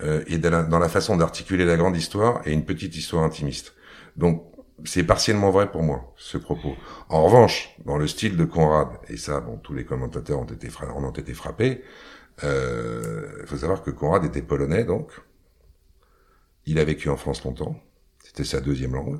euh, 0.02 0.24
et 0.28 0.38
dans 0.38 0.80
la 0.80 0.90
façon 0.90 1.18
d'articuler 1.18 1.66
la 1.66 1.76
grande 1.76 1.98
histoire 1.98 2.42
et 2.46 2.54
une 2.54 2.66
petite 2.66 2.96
histoire 2.96 3.24
intimiste. 3.24 3.74
Donc 4.16 4.46
c'est 4.86 5.04
partiellement 5.04 5.52
vrai 5.52 5.72
pour 5.72 5.84
moi 5.84 6.14
ce 6.18 6.38
propos. 6.38 6.76
En 7.10 7.24
revanche, 7.24 7.76
dans 7.86 7.98
le 7.98 8.08
style 8.08 8.38
de 8.38 8.46
Conrad, 8.46 8.90
et 9.10 9.18
ça, 9.18 9.40
bon, 9.40 9.58
tous 9.58 9.74
les 9.74 9.86
commentateurs 9.86 10.40
ont 10.40 10.46
été, 10.46 10.70
ont 10.96 11.12
été 11.12 11.34
frappés. 11.34 11.84
Il 12.42 12.48
euh, 12.48 13.46
faut 13.46 13.58
savoir 13.58 13.84
que 13.84 13.92
Conrad 13.92 14.26
était 14.26 14.42
polonais, 14.42 14.84
donc 14.84 15.12
il 16.66 16.80
a 16.80 16.84
vécu 16.84 17.10
en 17.10 17.18
France 17.18 17.44
longtemps. 17.44 17.80
C'était 18.24 18.44
sa 18.44 18.62
deuxième 18.62 18.94
langue, 18.94 19.20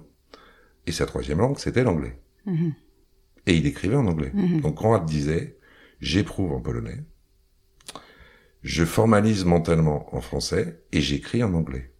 et 0.88 0.92
sa 0.92 1.06
troisième 1.06 1.40
langue, 1.40 1.60
c'était 1.60 1.84
l'anglais. 1.84 2.20
Mm-hmm. 2.48 2.74
Et 3.48 3.56
il 3.56 3.68
écrivait 3.68 3.96
en 3.96 4.08
anglais. 4.08 4.32
Mm-hmm. 4.34 4.62
Donc 4.62 4.76
Conrad 4.76 5.06
disait, 5.06 5.58
j'éprouve 6.00 6.54
en 6.54 6.62
polonais, 6.62 7.04
je 8.64 8.86
formalise 8.86 9.46
mentalement 9.46 10.16
en 10.16 10.22
français 10.22 10.84
et 10.92 11.02
j'écris 11.02 11.44
en 11.44 11.54
anglais. 11.54 11.92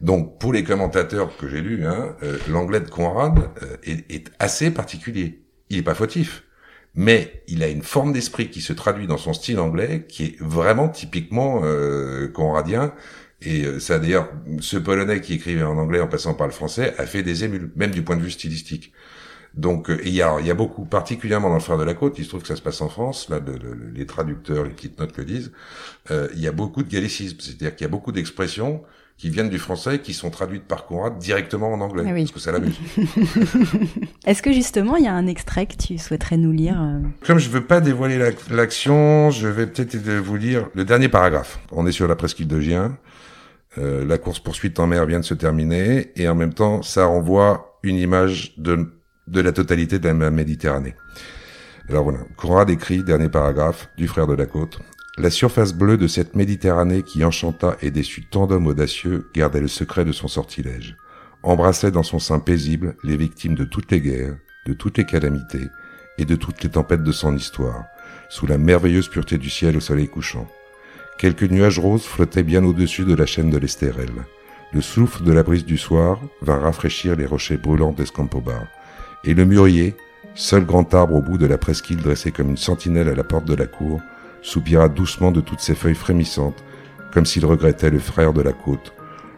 Donc 0.00 0.38
pour 0.38 0.52
les 0.52 0.64
commentateurs 0.64 1.36
que 1.36 1.48
j'ai 1.48 1.60
lus, 1.60 1.86
hein, 1.86 2.16
euh, 2.22 2.38
l'anglais 2.48 2.80
de 2.80 2.88
Conrad 2.88 3.50
euh, 3.62 3.76
est, 3.84 4.30
assez 4.38 4.70
particulier. 4.70 5.44
Il 5.70 5.78
est 5.78 5.82
pas 5.82 5.94
fautif, 5.94 6.44
mais 6.94 7.42
il 7.48 7.62
a 7.62 7.68
une 7.68 7.82
forme 7.82 8.12
d'esprit 8.12 8.50
qui 8.50 8.60
se 8.60 8.72
traduit 8.72 9.06
dans 9.06 9.18
son 9.18 9.32
style 9.32 9.58
anglais 9.58 10.06
qui 10.08 10.24
est 10.24 10.36
vraiment 10.40 10.88
typiquement 10.88 11.60
euh, 11.64 12.28
conradien. 12.28 12.94
Et 13.42 13.64
euh, 13.64 13.80
ça 13.80 13.98
d'ailleurs, 13.98 14.30
ce 14.60 14.76
polonais 14.76 15.20
qui 15.20 15.34
écrivait 15.34 15.62
en 15.62 15.76
anglais 15.76 16.00
en 16.00 16.08
passant 16.08 16.34
par 16.34 16.46
le 16.46 16.52
français 16.52 16.94
a 16.98 17.06
fait 17.06 17.22
des 17.22 17.44
émules, 17.44 17.70
même 17.76 17.90
du 17.90 18.02
point 18.02 18.16
de 18.16 18.22
vue 18.22 18.30
stylistique. 18.30 18.92
Donc 19.54 19.88
il 20.04 20.12
y 20.12 20.22
a, 20.22 20.40
y 20.40 20.50
a 20.50 20.54
beaucoup, 20.54 20.84
particulièrement 20.84 21.48
dans 21.48 21.54
le 21.54 21.60
frère 21.60 21.78
de 21.78 21.84
la 21.84 21.94
côte, 21.94 22.18
il 22.18 22.24
se 22.24 22.28
trouve 22.30 22.42
que 22.42 22.48
ça 22.48 22.56
se 22.56 22.62
passe 22.62 22.80
en 22.80 22.88
France, 22.88 23.28
là 23.28 23.40
les 23.94 24.04
traducteurs, 24.04 24.64
les 24.64 24.70
petites 24.70 24.98
notes 24.98 25.16
le 25.16 25.24
disent, 25.24 25.52
euh, 26.10 26.28
il 26.34 26.40
y 26.40 26.48
a 26.48 26.52
beaucoup 26.52 26.82
de 26.82 26.90
gallicisme, 26.90 27.36
c'est-à-dire 27.38 27.76
qu'il 27.76 27.84
y 27.84 27.88
a 27.88 27.90
beaucoup 27.90 28.10
d'expressions 28.10 28.82
qui 29.16 29.30
viennent 29.30 29.48
du 29.48 29.58
français 29.58 30.00
qui 30.00 30.12
sont 30.12 30.30
traduites 30.30 30.64
par 30.64 30.86
Conrad 30.86 31.18
directement 31.18 31.72
en 31.72 31.80
anglais, 31.80 32.04
ah 32.06 32.12
parce 32.14 32.32
que 32.32 32.40
ça 32.40 32.52
l'amuse. 32.52 32.78
Est-ce 34.26 34.42
que 34.42 34.52
justement 34.52 34.96
il 34.96 35.04
y 35.04 35.08
a 35.08 35.12
un 35.12 35.26
extrait 35.26 35.66
que 35.66 35.76
tu 35.76 35.98
souhaiterais 35.98 36.36
nous 36.36 36.52
lire 36.52 36.80
euh 36.80 37.00
Comme 37.26 37.38
je 37.38 37.48
veux 37.48 37.64
pas 37.64 37.80
dévoiler 37.80 38.18
l'action, 38.50 39.30
je 39.30 39.46
vais 39.46 39.66
peut-être 39.66 39.96
vous 39.96 40.36
lire 40.36 40.68
le 40.74 40.84
dernier 40.84 41.08
paragraphe. 41.08 41.60
On 41.70 41.86
est 41.86 41.92
sur 41.92 42.08
la 42.08 42.16
presqu'île 42.16 42.48
de 42.48 42.60
Gien. 42.60 42.98
Euh, 43.78 44.04
la 44.04 44.18
course 44.18 44.40
poursuite 44.40 44.78
en 44.78 44.86
mer 44.86 45.06
vient 45.06 45.20
de 45.20 45.24
se 45.24 45.34
terminer 45.34 46.12
et 46.16 46.28
en 46.28 46.34
même 46.34 46.54
temps 46.54 46.82
ça 46.82 47.06
renvoie 47.06 47.78
une 47.82 47.96
image 47.96 48.54
de 48.58 48.90
de 49.26 49.40
la 49.40 49.52
totalité 49.52 49.98
de 49.98 50.08
la 50.08 50.30
Méditerranée. 50.30 50.94
Alors 51.88 52.04
voilà, 52.04 52.20
Conrad 52.36 52.70
écrit, 52.70 53.02
dernier 53.02 53.28
paragraphe, 53.28 53.88
du 53.96 54.08
frère 54.08 54.26
de 54.26 54.34
la 54.34 54.46
côte. 54.46 54.78
La 55.16 55.30
surface 55.30 55.74
bleue 55.74 55.96
de 55.96 56.08
cette 56.08 56.34
Méditerranée 56.34 57.04
qui 57.04 57.24
enchanta 57.24 57.76
et 57.80 57.92
déçut 57.92 58.24
tant 58.24 58.48
d'hommes 58.48 58.66
audacieux 58.66 59.28
gardait 59.32 59.60
le 59.60 59.68
secret 59.68 60.04
de 60.04 60.10
son 60.10 60.26
sortilège, 60.26 60.96
embrassait 61.44 61.92
dans 61.92 62.02
son 62.02 62.18
sein 62.18 62.40
paisible 62.40 62.96
les 63.04 63.16
victimes 63.16 63.54
de 63.54 63.62
toutes 63.62 63.92
les 63.92 64.00
guerres, 64.00 64.36
de 64.66 64.72
toutes 64.72 64.98
les 64.98 65.06
calamités 65.06 65.68
et 66.18 66.24
de 66.24 66.34
toutes 66.34 66.64
les 66.64 66.68
tempêtes 66.68 67.04
de 67.04 67.12
son 67.12 67.36
histoire, 67.36 67.84
sous 68.28 68.48
la 68.48 68.58
merveilleuse 68.58 69.06
pureté 69.06 69.38
du 69.38 69.50
ciel 69.50 69.76
au 69.76 69.80
soleil 69.80 70.08
couchant. 70.08 70.48
Quelques 71.16 71.44
nuages 71.44 71.78
roses 71.78 72.02
flottaient 72.02 72.42
bien 72.42 72.64
au-dessus 72.64 73.04
de 73.04 73.14
la 73.14 73.24
chaîne 73.24 73.50
de 73.50 73.58
l'Estérel. 73.58 74.10
Le 74.72 74.80
souffle 74.80 75.22
de 75.22 75.32
la 75.32 75.44
brise 75.44 75.64
du 75.64 75.78
soir 75.78 76.18
vint 76.42 76.58
rafraîchir 76.58 77.14
les 77.14 77.26
rochers 77.26 77.56
brûlants 77.56 77.92
d'Escampobar, 77.92 78.66
et 79.22 79.34
le 79.34 79.44
mûrier, 79.44 79.94
seul 80.34 80.66
grand 80.66 80.92
arbre 80.92 81.14
au 81.14 81.22
bout 81.22 81.38
de 81.38 81.46
la 81.46 81.56
presqu'île 81.56 82.02
dressé 82.02 82.32
comme 82.32 82.50
une 82.50 82.56
sentinelle 82.56 83.08
à 83.08 83.14
la 83.14 83.22
porte 83.22 83.44
de 83.44 83.54
la 83.54 83.68
cour, 83.68 84.00
soupira 84.44 84.88
doucement 84.88 85.32
de 85.32 85.40
toutes 85.40 85.60
ses 85.60 85.74
feuilles 85.74 85.94
frémissantes, 85.94 86.62
comme 87.12 87.26
s'il 87.26 87.46
regrettait 87.46 87.90
le 87.90 87.98
frère 87.98 88.32
de 88.32 88.42
la 88.42 88.52
côte, 88.52 88.92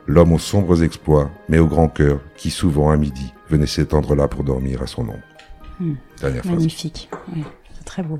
l'homme 0.06 0.32
aux 0.32 0.38
sombres 0.38 0.82
exploits, 0.82 1.30
mais 1.48 1.58
au 1.58 1.66
grand 1.66 1.88
cœur, 1.88 2.20
qui 2.36 2.50
souvent 2.50 2.90
à 2.90 2.96
midi 2.96 3.32
venait 3.48 3.66
s'étendre 3.66 4.14
là 4.14 4.28
pour 4.28 4.44
dormir 4.44 4.82
à 4.82 4.86
son 4.86 5.02
ombre. 5.02 5.18
Hmm. 5.78 5.94
Magnifique, 6.44 7.08
c'est 7.74 7.84
très 7.84 8.02
beau. 8.02 8.18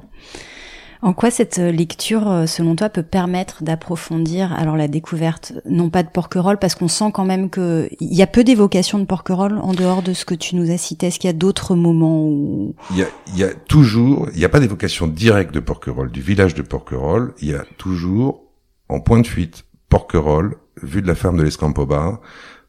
En 1.03 1.13
quoi 1.13 1.31
cette 1.31 1.59
euh, 1.59 1.71
lecture, 1.71 2.31
euh, 2.31 2.47
selon 2.47 2.77
toi, 2.77 2.89
peut 2.89 3.03
permettre 3.03 3.63
d'approfondir 3.63 4.53
alors 4.53 4.77
la 4.77 4.89
découverte, 4.89 5.53
non 5.69 5.91
pas 5.91 6.03
de 6.03 6.09
Porquerolles, 6.09 6.59
parce 6.59 6.75
qu'on 6.75 6.89
sent 6.89 7.11
quand 7.13 7.25
même 7.25 7.51
que 7.51 7.89
il 8.01 8.15
y 8.15 8.23
a 8.23 8.27
peu 8.27 8.45
d'évocations 8.45 8.99
de 8.99 9.05
Porquerolles 9.05 9.59
en 9.59 9.73
dehors 9.73 10.03
de 10.03 10.13
ce 10.13 10.25
que 10.25 10.35
tu 10.35 10.57
nous 10.57 10.71
as 10.71 10.79
cité. 10.79 11.07
Est-ce 11.09 11.19
qu'il 11.19 11.29
y 11.29 11.35
a 11.35 11.37
d'autres 11.37 11.75
moments 11.75 12.25
où 12.25 12.75
il 12.91 12.99
y 12.99 13.03
a, 13.03 13.07
il 13.29 13.39
y 13.39 13.45
a 13.45 13.53
toujours, 13.55 14.29
il 14.33 14.39
n'y 14.39 14.45
a 14.45 14.49
pas 14.49 14.61
d'évocation 14.61 15.07
directe 15.07 15.53
de 15.53 15.61
Porquerolles, 15.61 16.11
du 16.11 16.21
village 16.21 16.55
de 16.55 16.63
Porquerolles. 16.63 17.33
Il 17.41 17.49
y 17.49 17.55
a 17.55 17.65
toujours 17.77 18.43
en 18.89 19.01
point 19.01 19.21
de 19.21 19.27
fuite 19.27 19.65
Porquerolles, 19.89 20.57
vue 20.83 21.03
de 21.03 21.07
la 21.07 21.15
ferme 21.15 21.37
de 21.37 21.43
l'Escampobar, 21.43 22.21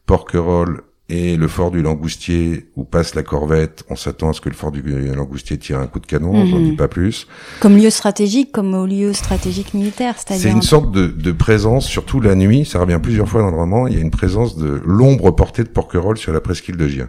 Porquerolles 0.06 0.82
et 1.10 1.36
le 1.36 1.48
fort 1.48 1.70
du 1.70 1.80
Langoustier 1.80 2.66
où 2.76 2.84
passe 2.84 3.14
la 3.14 3.22
corvette, 3.22 3.84
on 3.88 3.96
s'attend 3.96 4.28
à 4.28 4.32
ce 4.34 4.40
que 4.40 4.50
le 4.50 4.54
fort 4.54 4.70
du 4.70 4.82
Langoustier 4.82 5.56
tire 5.56 5.78
un 5.78 5.86
coup 5.86 6.00
de 6.00 6.06
canon, 6.06 6.32
on 6.32 6.44
n'en 6.44 6.58
mhm. 6.58 6.70
dis 6.70 6.76
pas 6.76 6.88
plus. 6.88 7.26
Comme 7.60 7.76
lieu 7.78 7.88
stratégique, 7.88 8.52
comme 8.52 8.74
au 8.74 8.86
lieu 8.86 9.14
stratégique 9.14 9.72
militaire, 9.72 10.16
c'est-à-dire. 10.18 10.42
C'est 10.42 10.50
une 10.50 10.62
sorte 10.62 10.92
de, 10.92 11.06
de, 11.06 11.32
présence, 11.32 11.86
surtout 11.86 12.20
la 12.20 12.34
nuit, 12.34 12.66
ça 12.66 12.78
revient 12.78 13.00
plusieurs 13.02 13.28
fois 13.28 13.40
dans 13.40 13.50
le 13.50 13.56
roman, 13.56 13.86
il 13.86 13.94
y 13.94 13.96
a 13.96 14.00
une 14.00 14.10
présence 14.10 14.56
de 14.56 14.82
l'ombre 14.84 15.30
portée 15.30 15.64
de 15.64 15.68
Porquerolles 15.68 16.18
sur 16.18 16.32
la 16.32 16.40
presqu'île 16.40 16.76
de 16.76 16.86
Gien. 16.86 17.08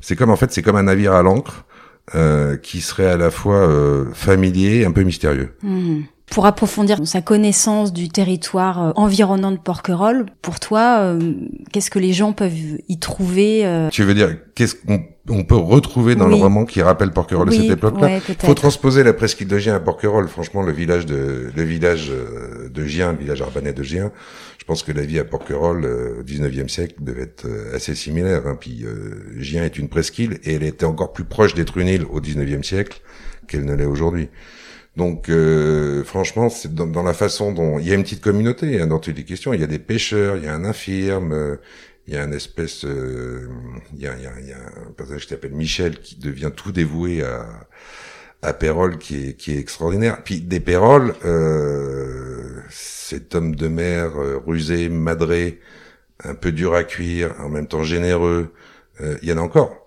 C'est 0.00 0.16
comme 0.16 0.30
en 0.30 0.36
fait, 0.36 0.52
c'est 0.52 0.62
comme 0.62 0.76
un 0.76 0.84
navire 0.84 1.12
à 1.12 1.22
l'ancre 1.22 1.66
euh, 2.14 2.56
qui 2.56 2.80
serait 2.80 3.06
à 3.06 3.16
la 3.16 3.30
fois 3.30 3.68
euh, 3.68 4.12
familier 4.12 4.78
et 4.80 4.84
un 4.84 4.92
peu 4.92 5.02
mystérieux. 5.02 5.56
Mhm 5.62 6.04
pour 6.28 6.44
approfondir 6.44 6.98
sa 7.06 7.22
connaissance 7.22 7.92
du 7.92 8.08
territoire 8.08 8.82
euh, 8.82 8.92
environnant 8.96 9.52
de 9.52 9.58
Porquerolles, 9.58 10.26
pour 10.42 10.58
toi, 10.58 10.98
euh, 10.98 11.34
qu'est-ce 11.72 11.88
que 11.88 12.00
les 12.00 12.12
gens 12.12 12.32
peuvent 12.32 12.52
y 12.88 12.98
trouver 12.98 13.88
Tu 13.92 14.02
veux 14.02 14.12
dire, 14.12 14.36
qu'est-ce 14.56 14.74
qu'on 14.74 15.04
on 15.28 15.44
peut 15.44 15.56
retrouver 15.56 16.14
dans 16.14 16.28
le 16.28 16.34
roman 16.34 16.64
qui 16.64 16.82
rappelle 16.82 17.10
Porquerolles 17.10 17.48
de 17.48 17.54
cette 17.54 17.70
époque-là 17.70 18.20
Il 18.28 18.34
faut 18.46 18.54
transposer 18.54 19.02
la 19.02 19.12
presqu'île 19.12 19.48
de 19.48 19.58
Gien 19.58 19.74
à 19.74 19.80
Porquerolles. 19.80 20.28
Franchement, 20.28 20.62
le 20.62 20.72
village 20.72 21.06
de 21.06 21.50
le 21.54 21.62
village 21.62 22.12
de 22.70 22.84
Gien, 22.84 23.12
le 23.12 23.18
village 23.18 23.42
arbanais 23.42 23.72
de 23.72 23.82
Gien, 23.82 24.12
je 24.58 24.64
pense 24.64 24.82
que 24.82 24.92
la 24.92 25.02
vie 25.02 25.18
à 25.18 25.24
Porquerolles 25.24 25.84
au 26.20 26.22
19e 26.22 26.68
siècle 26.68 26.94
devait 27.00 27.22
être 27.22 27.46
assez 27.74 27.94
similaire. 27.94 28.46
Hein. 28.46 28.56
Puis 28.58 28.84
Gien 29.38 29.64
est 29.64 29.78
une 29.78 29.88
presqu'île 29.88 30.38
et 30.44 30.54
elle 30.54 30.62
était 30.62 30.86
encore 30.86 31.12
plus 31.12 31.24
proche 31.24 31.54
d'être 31.54 31.76
une 31.78 31.88
île 31.88 32.04
au 32.10 32.20
19e 32.20 32.62
siècle 32.62 33.00
qu'elle 33.46 33.64
ne 33.64 33.74
l'est 33.74 33.84
aujourd'hui. 33.84 34.28
Donc, 34.96 35.28
euh, 35.28 36.02
franchement, 36.04 36.48
c'est 36.48 36.74
dans, 36.74 37.02
la 37.02 37.12
façon 37.12 37.52
dont 37.52 37.78
il 37.78 37.86
y 37.86 37.92
a 37.92 37.94
une 37.94 38.02
petite 38.02 38.22
communauté 38.22 38.80
hein, 38.80 38.86
dans 38.86 38.98
toutes 38.98 39.16
les 39.16 39.24
questions. 39.24 39.52
Il 39.52 39.60
y 39.60 39.64
a 39.64 39.66
des 39.66 39.78
pêcheurs, 39.78 40.38
il 40.38 40.44
y 40.44 40.46
a 40.46 40.54
un 40.54 40.64
infirme, 40.64 41.32
euh, 41.32 41.56
il 42.06 42.14
y 42.14 42.16
a 42.16 42.24
une 42.24 42.34
espèce, 42.34 42.84
euh, 42.84 43.48
il, 43.94 44.00
y 44.00 44.06
a, 44.06 44.12
un 44.12 44.92
personnage 44.96 45.24
qui 45.24 45.28
s'appelle 45.30 45.54
Michel 45.54 46.00
qui 46.00 46.16
devient 46.16 46.52
tout 46.54 46.72
dévoué 46.72 47.22
à 47.22 47.46
à 48.42 48.52
Pérol 48.52 48.98
qui 48.98 49.28
est 49.28 49.32
qui 49.34 49.52
est 49.52 49.58
extraordinaire. 49.58 50.22
Puis 50.22 50.40
des 50.40 50.60
Pérol, 50.60 51.14
cet 52.70 53.34
homme 53.34 53.56
de 53.56 53.68
mer 53.68 54.12
rusé, 54.46 54.88
madré, 54.88 55.60
un 56.22 56.34
peu 56.34 56.52
dur 56.52 56.74
à 56.74 56.84
cuire, 56.84 57.34
en 57.40 57.48
même 57.48 57.66
temps 57.66 57.82
généreux. 57.82 58.52
il 59.00 59.28
y 59.28 59.32
en 59.32 59.38
a 59.38 59.40
encore. 59.40 59.85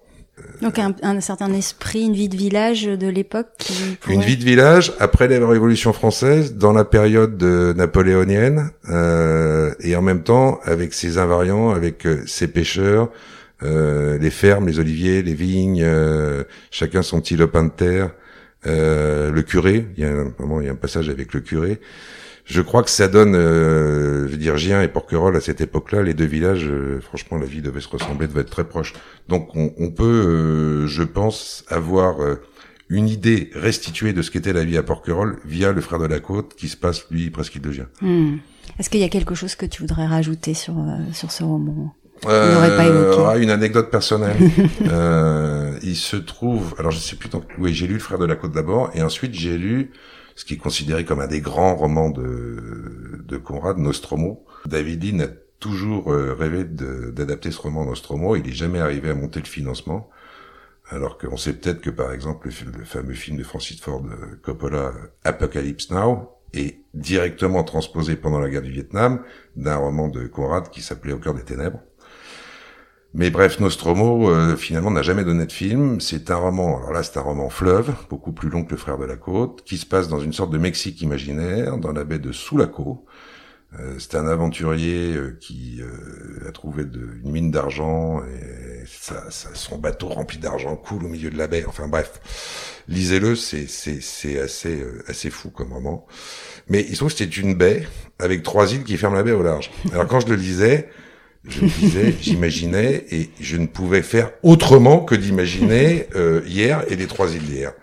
Donc 0.61 0.79
un, 0.79 0.93
un, 1.03 1.21
certain 1.21 1.53
esprit, 1.53 2.05
une 2.05 2.13
vie 2.13 2.29
de 2.29 2.35
village 2.35 2.85
de 2.85 3.07
l'époque. 3.07 3.71
Une 4.09 4.21
vie 4.21 4.37
de 4.37 4.43
village 4.43 4.93
après 4.99 5.27
la 5.27 5.45
Révolution 5.47 5.93
française, 5.93 6.55
dans 6.55 6.73
la 6.73 6.85
période 6.85 7.41
napoléonienne, 7.75 8.71
euh, 8.89 9.73
et 9.79 9.95
en 9.95 10.01
même 10.01 10.23
temps 10.23 10.59
avec 10.63 10.93
ses 10.93 11.17
invariants, 11.17 11.69
avec 11.69 12.05
euh, 12.05 12.23
ses 12.25 12.47
pêcheurs, 12.47 13.09
euh, 13.63 14.17
les 14.17 14.29
fermes, 14.29 14.67
les 14.67 14.79
oliviers, 14.79 15.21
les 15.21 15.33
vignes, 15.33 15.83
euh, 15.83 16.43
chacun 16.71 17.01
son 17.01 17.19
petit 17.19 17.35
lopin 17.35 17.65
de 17.65 17.69
terre, 17.69 18.11
euh, 18.67 19.31
le 19.31 19.41
curé. 19.41 19.85
Il 19.97 20.03
y 20.03 20.05
a 20.05 20.11
un 20.11 20.33
moment, 20.39 20.61
il 20.61 20.67
y 20.67 20.69
a 20.69 20.71
un 20.71 20.75
passage 20.75 21.09
avec 21.09 21.33
le 21.33 21.41
curé 21.41 21.79
je 22.49 22.61
crois 22.61 22.81
que 22.81 22.89
ça 22.89 23.07
donne, 23.07 23.35
euh, 23.35 24.25
je 24.25 24.31
veux 24.31 24.37
dire, 24.37 24.57
Gien 24.57 24.81
et 24.81 24.87
Porquerolles 24.87 25.35
à 25.35 25.41
cette 25.41 25.61
époque-là, 25.61 26.01
les 26.01 26.15
deux 26.15 26.25
villages, 26.25 26.65
euh, 26.65 26.99
franchement, 26.99 27.37
la 27.37 27.45
vie 27.45 27.61
devait 27.61 27.79
se 27.79 27.87
ressembler, 27.87 28.27
devait 28.27 28.41
être 28.41 28.49
très 28.49 28.67
proche. 28.67 28.93
Donc, 29.27 29.55
on, 29.55 29.91
peut, 29.91 30.03
euh, 30.83 30.87
je 30.87 31.03
pense, 31.03 31.63
avoir 31.67 32.23
euh, 32.23 32.41
une 32.89 33.07
idée 33.07 33.51
restituée 33.53 34.13
de 34.13 34.23
ce 34.23 34.31
qu'était 34.31 34.51
la 34.51 34.63
vie 34.63 34.77
à 34.77 34.83
Porquerolles 34.83 35.37
via 35.45 35.71
le 35.71 35.79
frère 35.79 35.99
de 35.99 36.07
la 36.07 36.19
côte, 36.19 36.55
qui 36.55 36.69
se 36.69 36.75
passe 36.75 37.05
lui 37.11 37.29
presque 37.29 37.61
de 37.61 37.71
Gien. 37.71 37.85
Hmm. 38.01 38.37
Est-ce 38.79 38.89
qu'il 38.89 38.99
y 38.99 39.03
a 39.03 39.09
quelque 39.09 39.35
chose 39.35 39.53
que 39.53 39.67
tu 39.67 39.83
voudrais 39.83 40.07
rajouter 40.07 40.55
sur 40.55 40.75
sur 41.13 41.31
ce 41.31 41.43
roman? 41.43 41.93
N'aurait 42.25 42.75
pas 42.75 42.87
évoqué 42.87 43.23
ah, 43.27 43.37
Une 43.37 43.49
anecdote 43.49 43.89
personnelle. 43.89 44.37
euh, 44.89 45.77
il 45.83 45.95
se 45.95 46.17
trouve, 46.17 46.75
alors 46.77 46.91
je 46.91 46.99
sais 46.99 47.15
plus, 47.15 47.29
donc, 47.29 47.45
oui, 47.57 47.73
j'ai 47.73 47.87
lu 47.87 47.93
Le 47.95 47.99
Frère 47.99 48.19
de 48.19 48.25
la 48.25 48.35
Côte 48.35 48.51
d'abord, 48.51 48.91
et 48.93 49.01
ensuite 49.01 49.33
j'ai 49.33 49.57
lu 49.57 49.91
ce 50.35 50.45
qui 50.45 50.53
est 50.53 50.57
considéré 50.57 51.03
comme 51.03 51.19
un 51.19 51.27
des 51.27 51.41
grands 51.41 51.75
romans 51.75 52.09
de, 52.09 53.23
de 53.25 53.37
Conrad, 53.37 53.77
Nostromo. 53.77 54.45
David 54.65 55.03
Lean 55.03 55.19
a 55.25 55.27
toujours 55.59 56.13
euh, 56.13 56.33
rêvé 56.33 56.63
d'adapter 56.63 57.51
ce 57.51 57.59
roman 57.61 57.85
Nostromo, 57.85 58.35
il 58.35 58.43
n'est 58.43 58.53
jamais 58.53 58.79
arrivé 58.79 59.09
à 59.09 59.15
monter 59.15 59.39
le 59.39 59.45
financement. 59.45 60.09
Alors 60.91 61.17
qu'on 61.17 61.37
sait 61.37 61.53
peut-être 61.53 61.81
que, 61.81 61.89
par 61.89 62.11
exemple, 62.13 62.49
le, 62.77 62.85
fameux 62.85 63.13
film 63.13 63.37
de 63.37 63.43
Francis 63.43 63.79
Ford 63.79 64.03
euh, 64.09 64.39
Coppola, 64.41 64.93
Apocalypse 65.23 65.91
Now, 65.91 66.39
est 66.53 66.79
directement 66.95 67.63
transposé 67.63 68.15
pendant 68.15 68.39
la 68.39 68.49
guerre 68.49 68.63
du 68.63 68.71
Vietnam 68.71 69.21
d'un 69.55 69.75
roman 69.75 70.07
de 70.07 70.25
Conrad 70.25 70.69
qui 70.69 70.81
s'appelait 70.81 71.13
Au 71.13 71.19
cœur 71.19 71.35
des 71.35 71.43
ténèbres. 71.43 71.79
Mais 73.13 73.31
bref, 73.31 73.59
Nostromo, 73.59 74.29
euh, 74.29 74.55
finalement, 74.55 74.91
n'a 74.91 75.01
jamais 75.01 75.23
donné 75.23 75.45
de 75.45 75.51
film. 75.51 75.99
C'est 75.99 76.29
un 76.29 76.35
roman, 76.35 76.77
alors 76.77 76.91
là, 76.91 77.03
c'est 77.03 77.17
un 77.17 77.21
roman 77.21 77.49
fleuve, 77.49 77.93
beaucoup 78.09 78.31
plus 78.31 78.49
long 78.49 78.63
que 78.63 78.71
Le 78.71 78.77
Frère 78.77 78.97
de 78.97 79.05
la 79.05 79.15
Côte, 79.15 79.63
qui 79.63 79.77
se 79.77 79.85
passe 79.85 80.07
dans 80.07 80.19
une 80.19 80.33
sorte 80.33 80.51
de 80.51 80.57
Mexique 80.57 81.01
imaginaire, 81.01 81.77
dans 81.77 81.91
la 81.91 82.03
baie 82.03 82.19
de 82.19 82.31
Sulaco, 82.31 83.05
euh, 83.77 83.97
c'est 83.99 84.15
un 84.15 84.25
aventurier 84.25 85.13
euh, 85.13 85.37
qui 85.39 85.79
euh, 85.79 86.47
a 86.47 86.51
trouvé 86.51 86.85
de, 86.85 87.07
une 87.23 87.31
mine 87.31 87.51
d'argent 87.51 88.23
et 88.23 88.83
son 89.53 89.77
bateau 89.77 90.07
rempli 90.07 90.39
d'argent 90.39 90.75
coule 90.75 91.05
au 91.05 91.07
milieu 91.07 91.29
de 91.29 91.37
la 91.37 91.47
baie. 91.47 91.65
Enfin 91.67 91.87
bref, 91.87 92.19
lisez-le, 92.87 93.35
c'est 93.35 93.67
c'est 93.67 94.39
assez 94.39 94.83
assez 95.07 95.29
fou 95.29 95.51
comme 95.51 95.71
roman. 95.71 96.07
Mais 96.67 96.81
il 96.81 96.93
se 96.93 96.95
trouve 96.95 97.11
que 97.11 97.17
c'était 97.19 97.41
une 97.41 97.53
baie 97.53 97.87
avec 98.17 98.41
trois 98.41 98.73
îles 98.73 98.83
qui 98.83 98.97
ferment 98.97 99.17
la 99.17 99.23
baie 99.23 99.33
au 99.33 99.43
large. 99.43 99.69
Alors 99.91 100.07
quand 100.07 100.19
je 100.19 100.27
le 100.27 100.35
lisais, 100.35 100.89
je 101.47 101.65
disais, 101.65 102.13
j'imaginais 102.21 103.05
et 103.11 103.29
je 103.39 103.57
ne 103.57 103.67
pouvais 103.67 104.01
faire 104.01 104.31
autrement 104.43 104.99
que 104.99 105.15
d'imaginer 105.15 106.07
hier 106.45 106.83
et 106.89 106.95
les 106.95 107.07
trois 107.07 107.33
îles 107.33 107.45
d'hier. 107.45 107.73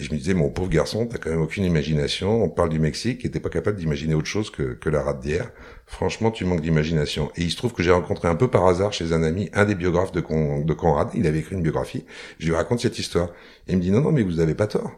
Et 0.00 0.04
je 0.04 0.12
me 0.12 0.18
disais, 0.18 0.34
mon 0.34 0.48
pauvre 0.48 0.68
garçon, 0.68 1.06
t'as 1.06 1.18
quand 1.18 1.30
même 1.30 1.40
aucune 1.40 1.64
imagination. 1.64 2.44
On 2.44 2.48
parle 2.48 2.68
du 2.68 2.78
Mexique 2.78 3.24
et 3.24 3.30
pas 3.30 3.48
capable 3.48 3.76
d'imaginer 3.78 4.14
autre 4.14 4.28
chose 4.28 4.48
que, 4.48 4.74
que 4.74 4.88
la 4.88 5.02
rade 5.02 5.18
d'hier. 5.18 5.50
Franchement, 5.86 6.30
tu 6.30 6.44
manques 6.44 6.60
d'imagination. 6.60 7.32
Et 7.36 7.42
il 7.42 7.50
se 7.50 7.56
trouve 7.56 7.72
que 7.72 7.82
j'ai 7.82 7.90
rencontré 7.90 8.28
un 8.28 8.36
peu 8.36 8.46
par 8.46 8.64
hasard 8.68 8.92
chez 8.92 9.12
un 9.12 9.24
ami, 9.24 9.50
un 9.54 9.64
des 9.64 9.74
biographes 9.74 10.12
de, 10.12 10.20
de 10.20 10.72
Conrad. 10.72 11.08
Il 11.14 11.26
avait 11.26 11.40
écrit 11.40 11.56
une 11.56 11.62
biographie. 11.62 12.04
Je 12.38 12.46
lui 12.46 12.54
raconte 12.54 12.78
cette 12.78 12.98
histoire. 12.98 13.30
Il 13.66 13.78
me 13.78 13.82
dit, 13.82 13.90
non, 13.90 14.00
non, 14.00 14.12
mais 14.12 14.22
vous 14.22 14.38
avez 14.38 14.54
pas 14.54 14.68
tort. 14.68 14.92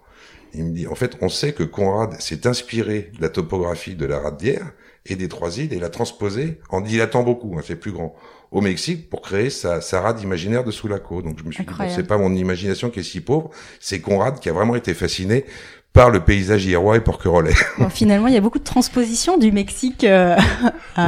Il 0.53 0.65
me 0.65 0.75
dit, 0.75 0.87
en 0.87 0.95
fait, 0.95 1.17
on 1.23 1.31
sait 1.31 1.53
que 1.55 1.63
Conrad 1.63 2.21
s'est 2.21 2.47
inspiré 2.47 3.11
de 3.17 3.23
la 3.23 3.31
topographie 3.31 3.95
de 3.95 4.05
la 4.05 4.19
rade 4.19 4.37
d'hier 4.37 4.71
et 5.07 5.17
des 5.17 5.29
trois 5.29 5.59
îles 5.59 5.73
et 5.73 5.79
l'a 5.79 5.89
transposé 5.89 6.61
en 6.69 6.81
dilatant 6.81 7.23
beaucoup, 7.23 7.57
hein, 7.57 7.63
c'est 7.65 7.77
plus 7.77 7.93
grand 7.93 8.15
au 8.51 8.61
Mexique 8.61 9.09
pour 9.09 9.23
créer 9.23 9.49
sa, 9.49 9.81
sa 9.81 10.01
rade 10.01 10.21
imaginaire 10.21 10.65
de 10.65 10.71
Sulaco. 10.71 11.23
Donc 11.23 11.39
je 11.39 11.45
me 11.45 11.53
suis 11.53 11.65
dit, 11.65 11.73
c'est 11.89 12.07
pas 12.07 12.19
mon 12.19 12.35
imagination 12.35 12.91
qui 12.91 13.01
est 13.01 13.05
si 13.05 13.21
pauvre, 13.21 13.51
c'est 13.79 14.01
Conrad 14.01 14.41
qui 14.41 14.49
a 14.49 14.53
vraiment 14.53 14.75
été 14.75 14.93
fasciné 14.95 15.45
par 15.93 16.11
le 16.11 16.21
paysage 16.21 16.67
hierrois 16.67 16.97
et 16.97 17.01
porquerolais. 17.01 17.55
Bon, 17.79 17.89
finalement, 17.89 18.29
il 18.29 18.35
y 18.35 18.37
a 18.37 18.41
beaucoup 18.41 18.59
de 18.59 18.65
transpositions 18.65 19.39
du 19.39 19.51
Mexique. 19.53 20.05
Euh, 20.05 20.37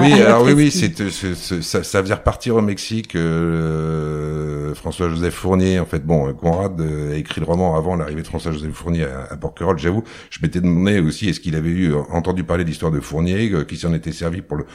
oui, 0.00 0.12
alors 0.14 0.42
oui, 0.42 0.52
oui, 0.52 0.70
c'est, 0.70 0.96
ça, 1.62 1.84
ça 1.84 2.02
faisait 2.02 2.14
repartir 2.14 2.56
au 2.56 2.62
Mexique. 2.62 3.14
Euh, 3.14 4.74
François-Joseph 4.74 5.34
Fournier, 5.34 5.78
en 5.78 5.84
fait, 5.84 6.04
bon, 6.04 6.32
Conrad 6.34 6.80
euh, 6.80 7.12
a 7.12 7.16
écrit 7.16 7.40
le 7.40 7.46
roman 7.46 7.76
avant 7.76 7.94
l'arrivée 7.94 8.22
de 8.22 8.26
François-Joseph 8.26 8.72
Fournier 8.72 9.04
à, 9.04 9.32
à 9.32 9.36
Porquerolles. 9.36 9.78
J'avoue, 9.78 10.02
je 10.30 10.38
m'étais 10.42 10.60
demandé 10.60 10.98
aussi 11.00 11.28
est-ce 11.28 11.40
qu'il 11.40 11.56
avait 11.56 11.68
eu 11.68 11.94
entendu 12.10 12.42
parler 12.42 12.64
de 12.64 12.68
l'histoire 12.68 12.90
de 12.90 13.00
Fournier, 13.00 13.50
euh, 13.52 13.64
qui 13.64 13.76
s'en 13.76 13.92
était 13.94 14.12
servi 14.12 14.42
pour 14.42 14.56
le 14.56 14.66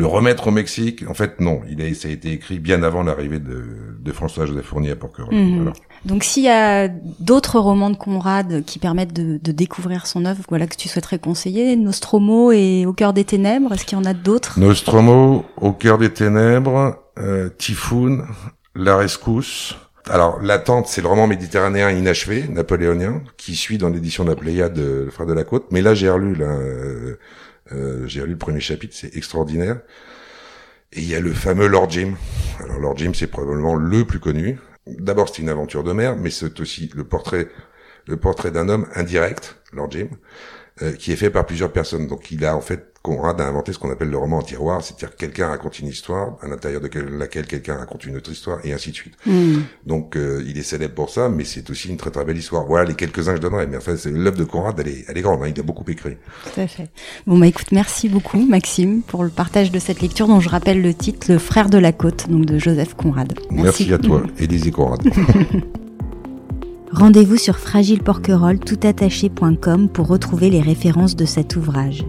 le 0.00 0.06
remettre 0.06 0.48
au 0.48 0.50
Mexique. 0.50 1.04
En 1.08 1.14
fait, 1.14 1.40
non, 1.40 1.60
il 1.70 1.82
a, 1.82 1.94
ça 1.94 2.08
a 2.08 2.10
été 2.10 2.32
écrit 2.32 2.58
bien 2.58 2.82
avant 2.82 3.02
l'arrivée 3.02 3.38
de, 3.38 3.62
de 4.00 4.12
François-Joseph 4.12 4.64
Fournier 4.64 4.92
à 4.92 4.96
Porquerolles. 4.96 5.34
Mhm. 5.34 5.72
Donc, 6.06 6.24
s'il 6.24 6.44
y 6.44 6.48
a 6.48 6.88
d'autres 6.88 7.58
romans 7.58 7.90
de 7.90 7.96
Conrad 7.96 8.64
qui 8.64 8.78
permettent 8.78 9.12
de, 9.12 9.38
de, 9.42 9.52
découvrir 9.52 10.06
son 10.06 10.24
œuvre, 10.24 10.42
voilà 10.48 10.66
que 10.66 10.76
tu 10.76 10.88
souhaiterais 10.88 11.18
conseiller, 11.18 11.76
Nostromo 11.76 12.50
et 12.50 12.86
Au 12.86 12.94
cœur 12.94 13.12
des 13.12 13.24
ténèbres, 13.24 13.74
est-ce 13.74 13.84
qu'il 13.84 13.98
y 13.98 14.00
en 14.00 14.06
a 14.06 14.14
d'autres? 14.14 14.58
Nostromo, 14.58 15.44
Au 15.58 15.72
cœur 15.72 15.98
des 15.98 16.10
ténèbres, 16.10 16.96
euh, 17.18 17.50
Typhoon, 17.50 18.22
La 18.74 18.96
rescousse. 18.96 19.76
Alors, 20.08 20.40
L'attente, 20.40 20.86
c'est 20.86 21.02
le 21.02 21.08
roman 21.08 21.26
méditerranéen 21.26 21.90
inachevé, 21.90 22.48
napoléonien, 22.48 23.20
qui 23.36 23.54
suit 23.54 23.76
dans 23.76 23.90
l'édition 23.90 24.24
de 24.24 24.30
la 24.30 24.36
Pléiade, 24.36 24.78
le 24.78 25.10
frère 25.10 25.26
de 25.26 25.34
la 25.34 25.44
côte. 25.44 25.66
Mais 25.70 25.82
là, 25.82 25.92
j'ai 25.92 26.08
relu 26.08 26.34
là, 26.34 26.46
euh, 26.46 27.18
euh, 27.72 28.06
j'ai 28.06 28.20
lu 28.22 28.32
le 28.32 28.38
premier 28.38 28.60
chapitre, 28.60 28.94
c'est 28.96 29.16
extraordinaire. 29.16 29.80
Et 30.92 31.00
il 31.00 31.08
y 31.08 31.14
a 31.14 31.20
le 31.20 31.32
fameux 31.32 31.68
Lord 31.68 31.90
Jim. 31.90 32.14
Alors 32.58 32.78
Lord 32.78 32.98
Jim, 32.98 33.12
c'est 33.14 33.28
probablement 33.28 33.74
le 33.74 34.04
plus 34.04 34.18
connu. 34.18 34.58
D'abord, 34.86 35.28
c'est 35.28 35.42
une 35.42 35.48
aventure 35.48 35.84
de 35.84 35.92
mer, 35.92 36.16
mais 36.16 36.30
c'est 36.30 36.58
aussi 36.60 36.90
le 36.94 37.04
portrait, 37.04 37.48
le 38.06 38.16
portrait 38.16 38.50
d'un 38.50 38.68
homme 38.68 38.88
indirect, 38.94 39.56
Lord 39.72 39.92
Jim, 39.92 40.08
euh, 40.82 40.92
qui 40.92 41.12
est 41.12 41.16
fait 41.16 41.30
par 41.30 41.46
plusieurs 41.46 41.72
personnes. 41.72 42.08
Donc 42.08 42.30
il 42.30 42.44
a 42.44 42.56
en 42.56 42.60
fait 42.60 42.89
Conrad 43.02 43.40
a 43.40 43.46
inventé 43.46 43.72
ce 43.72 43.78
qu'on 43.78 43.90
appelle 43.90 44.10
le 44.10 44.18
roman 44.18 44.38
en 44.38 44.42
tiroir, 44.42 44.82
c'est-à-dire 44.82 45.16
quelqu'un 45.16 45.48
raconte 45.48 45.78
une 45.78 45.88
histoire, 45.88 46.36
à 46.42 46.48
l'intérieur 46.48 46.82
de 46.82 46.90
laquelle 47.18 47.46
quelqu'un 47.46 47.76
raconte 47.76 48.04
une 48.04 48.16
autre 48.16 48.30
histoire, 48.30 48.58
et 48.62 48.74
ainsi 48.74 48.90
de 48.90 48.94
suite. 48.94 49.14
Hmm. 49.24 49.60
Donc 49.86 50.16
euh, 50.16 50.44
il 50.46 50.58
est 50.58 50.62
célèbre 50.62 50.94
pour 50.94 51.08
ça, 51.08 51.30
mais 51.30 51.44
c'est 51.44 51.70
aussi 51.70 51.88
une 51.88 51.96
très 51.96 52.10
très 52.10 52.26
belle 52.26 52.36
histoire. 52.36 52.66
Voilà 52.66 52.90
les 52.90 52.94
quelques-uns 52.94 53.30
que 53.32 53.38
je 53.38 53.42
donnerais, 53.42 53.66
mais 53.66 53.78
enfin 53.78 53.94
l'œuvre 54.04 54.36
de 54.36 54.44
Conrad, 54.44 54.78
elle 54.80 54.88
est, 54.88 55.06
elle 55.08 55.16
est 55.16 55.22
grande, 55.22 55.42
hein, 55.42 55.50
il 55.54 55.58
a 55.58 55.62
beaucoup 55.62 55.90
écrit. 55.90 56.18
Tout 56.52 56.60
à 56.60 56.66
fait. 56.66 56.90
Bon 57.26 57.38
bah 57.38 57.46
écoute, 57.46 57.72
merci 57.72 58.10
beaucoup 58.10 58.44
Maxime 58.44 59.00
pour 59.00 59.24
le 59.24 59.30
partage 59.30 59.70
de 59.70 59.78
cette 59.78 60.02
lecture 60.02 60.28
dont 60.28 60.40
je 60.40 60.50
rappelle 60.50 60.82
le 60.82 60.92
titre, 60.92 61.32
Le 61.32 61.38
frère 61.38 61.70
de 61.70 61.78
la 61.78 61.92
côte, 61.92 62.28
donc 62.28 62.44
de 62.44 62.58
Joseph 62.58 62.92
Conrad. 62.94 63.32
Merci, 63.50 63.88
merci 63.88 63.94
à 63.94 63.98
toi, 63.98 64.24
Élisée 64.38 64.72
Conrad. 64.72 65.00
Rendez-vous 66.92 67.38
sur 67.38 67.56
fragileporquerolles.toutattaché.com 67.56 69.88
pour 69.88 70.08
retrouver 70.08 70.50
les 70.50 70.60
références 70.60 71.16
de 71.16 71.24
cet 71.24 71.56
ouvrage. 71.56 72.04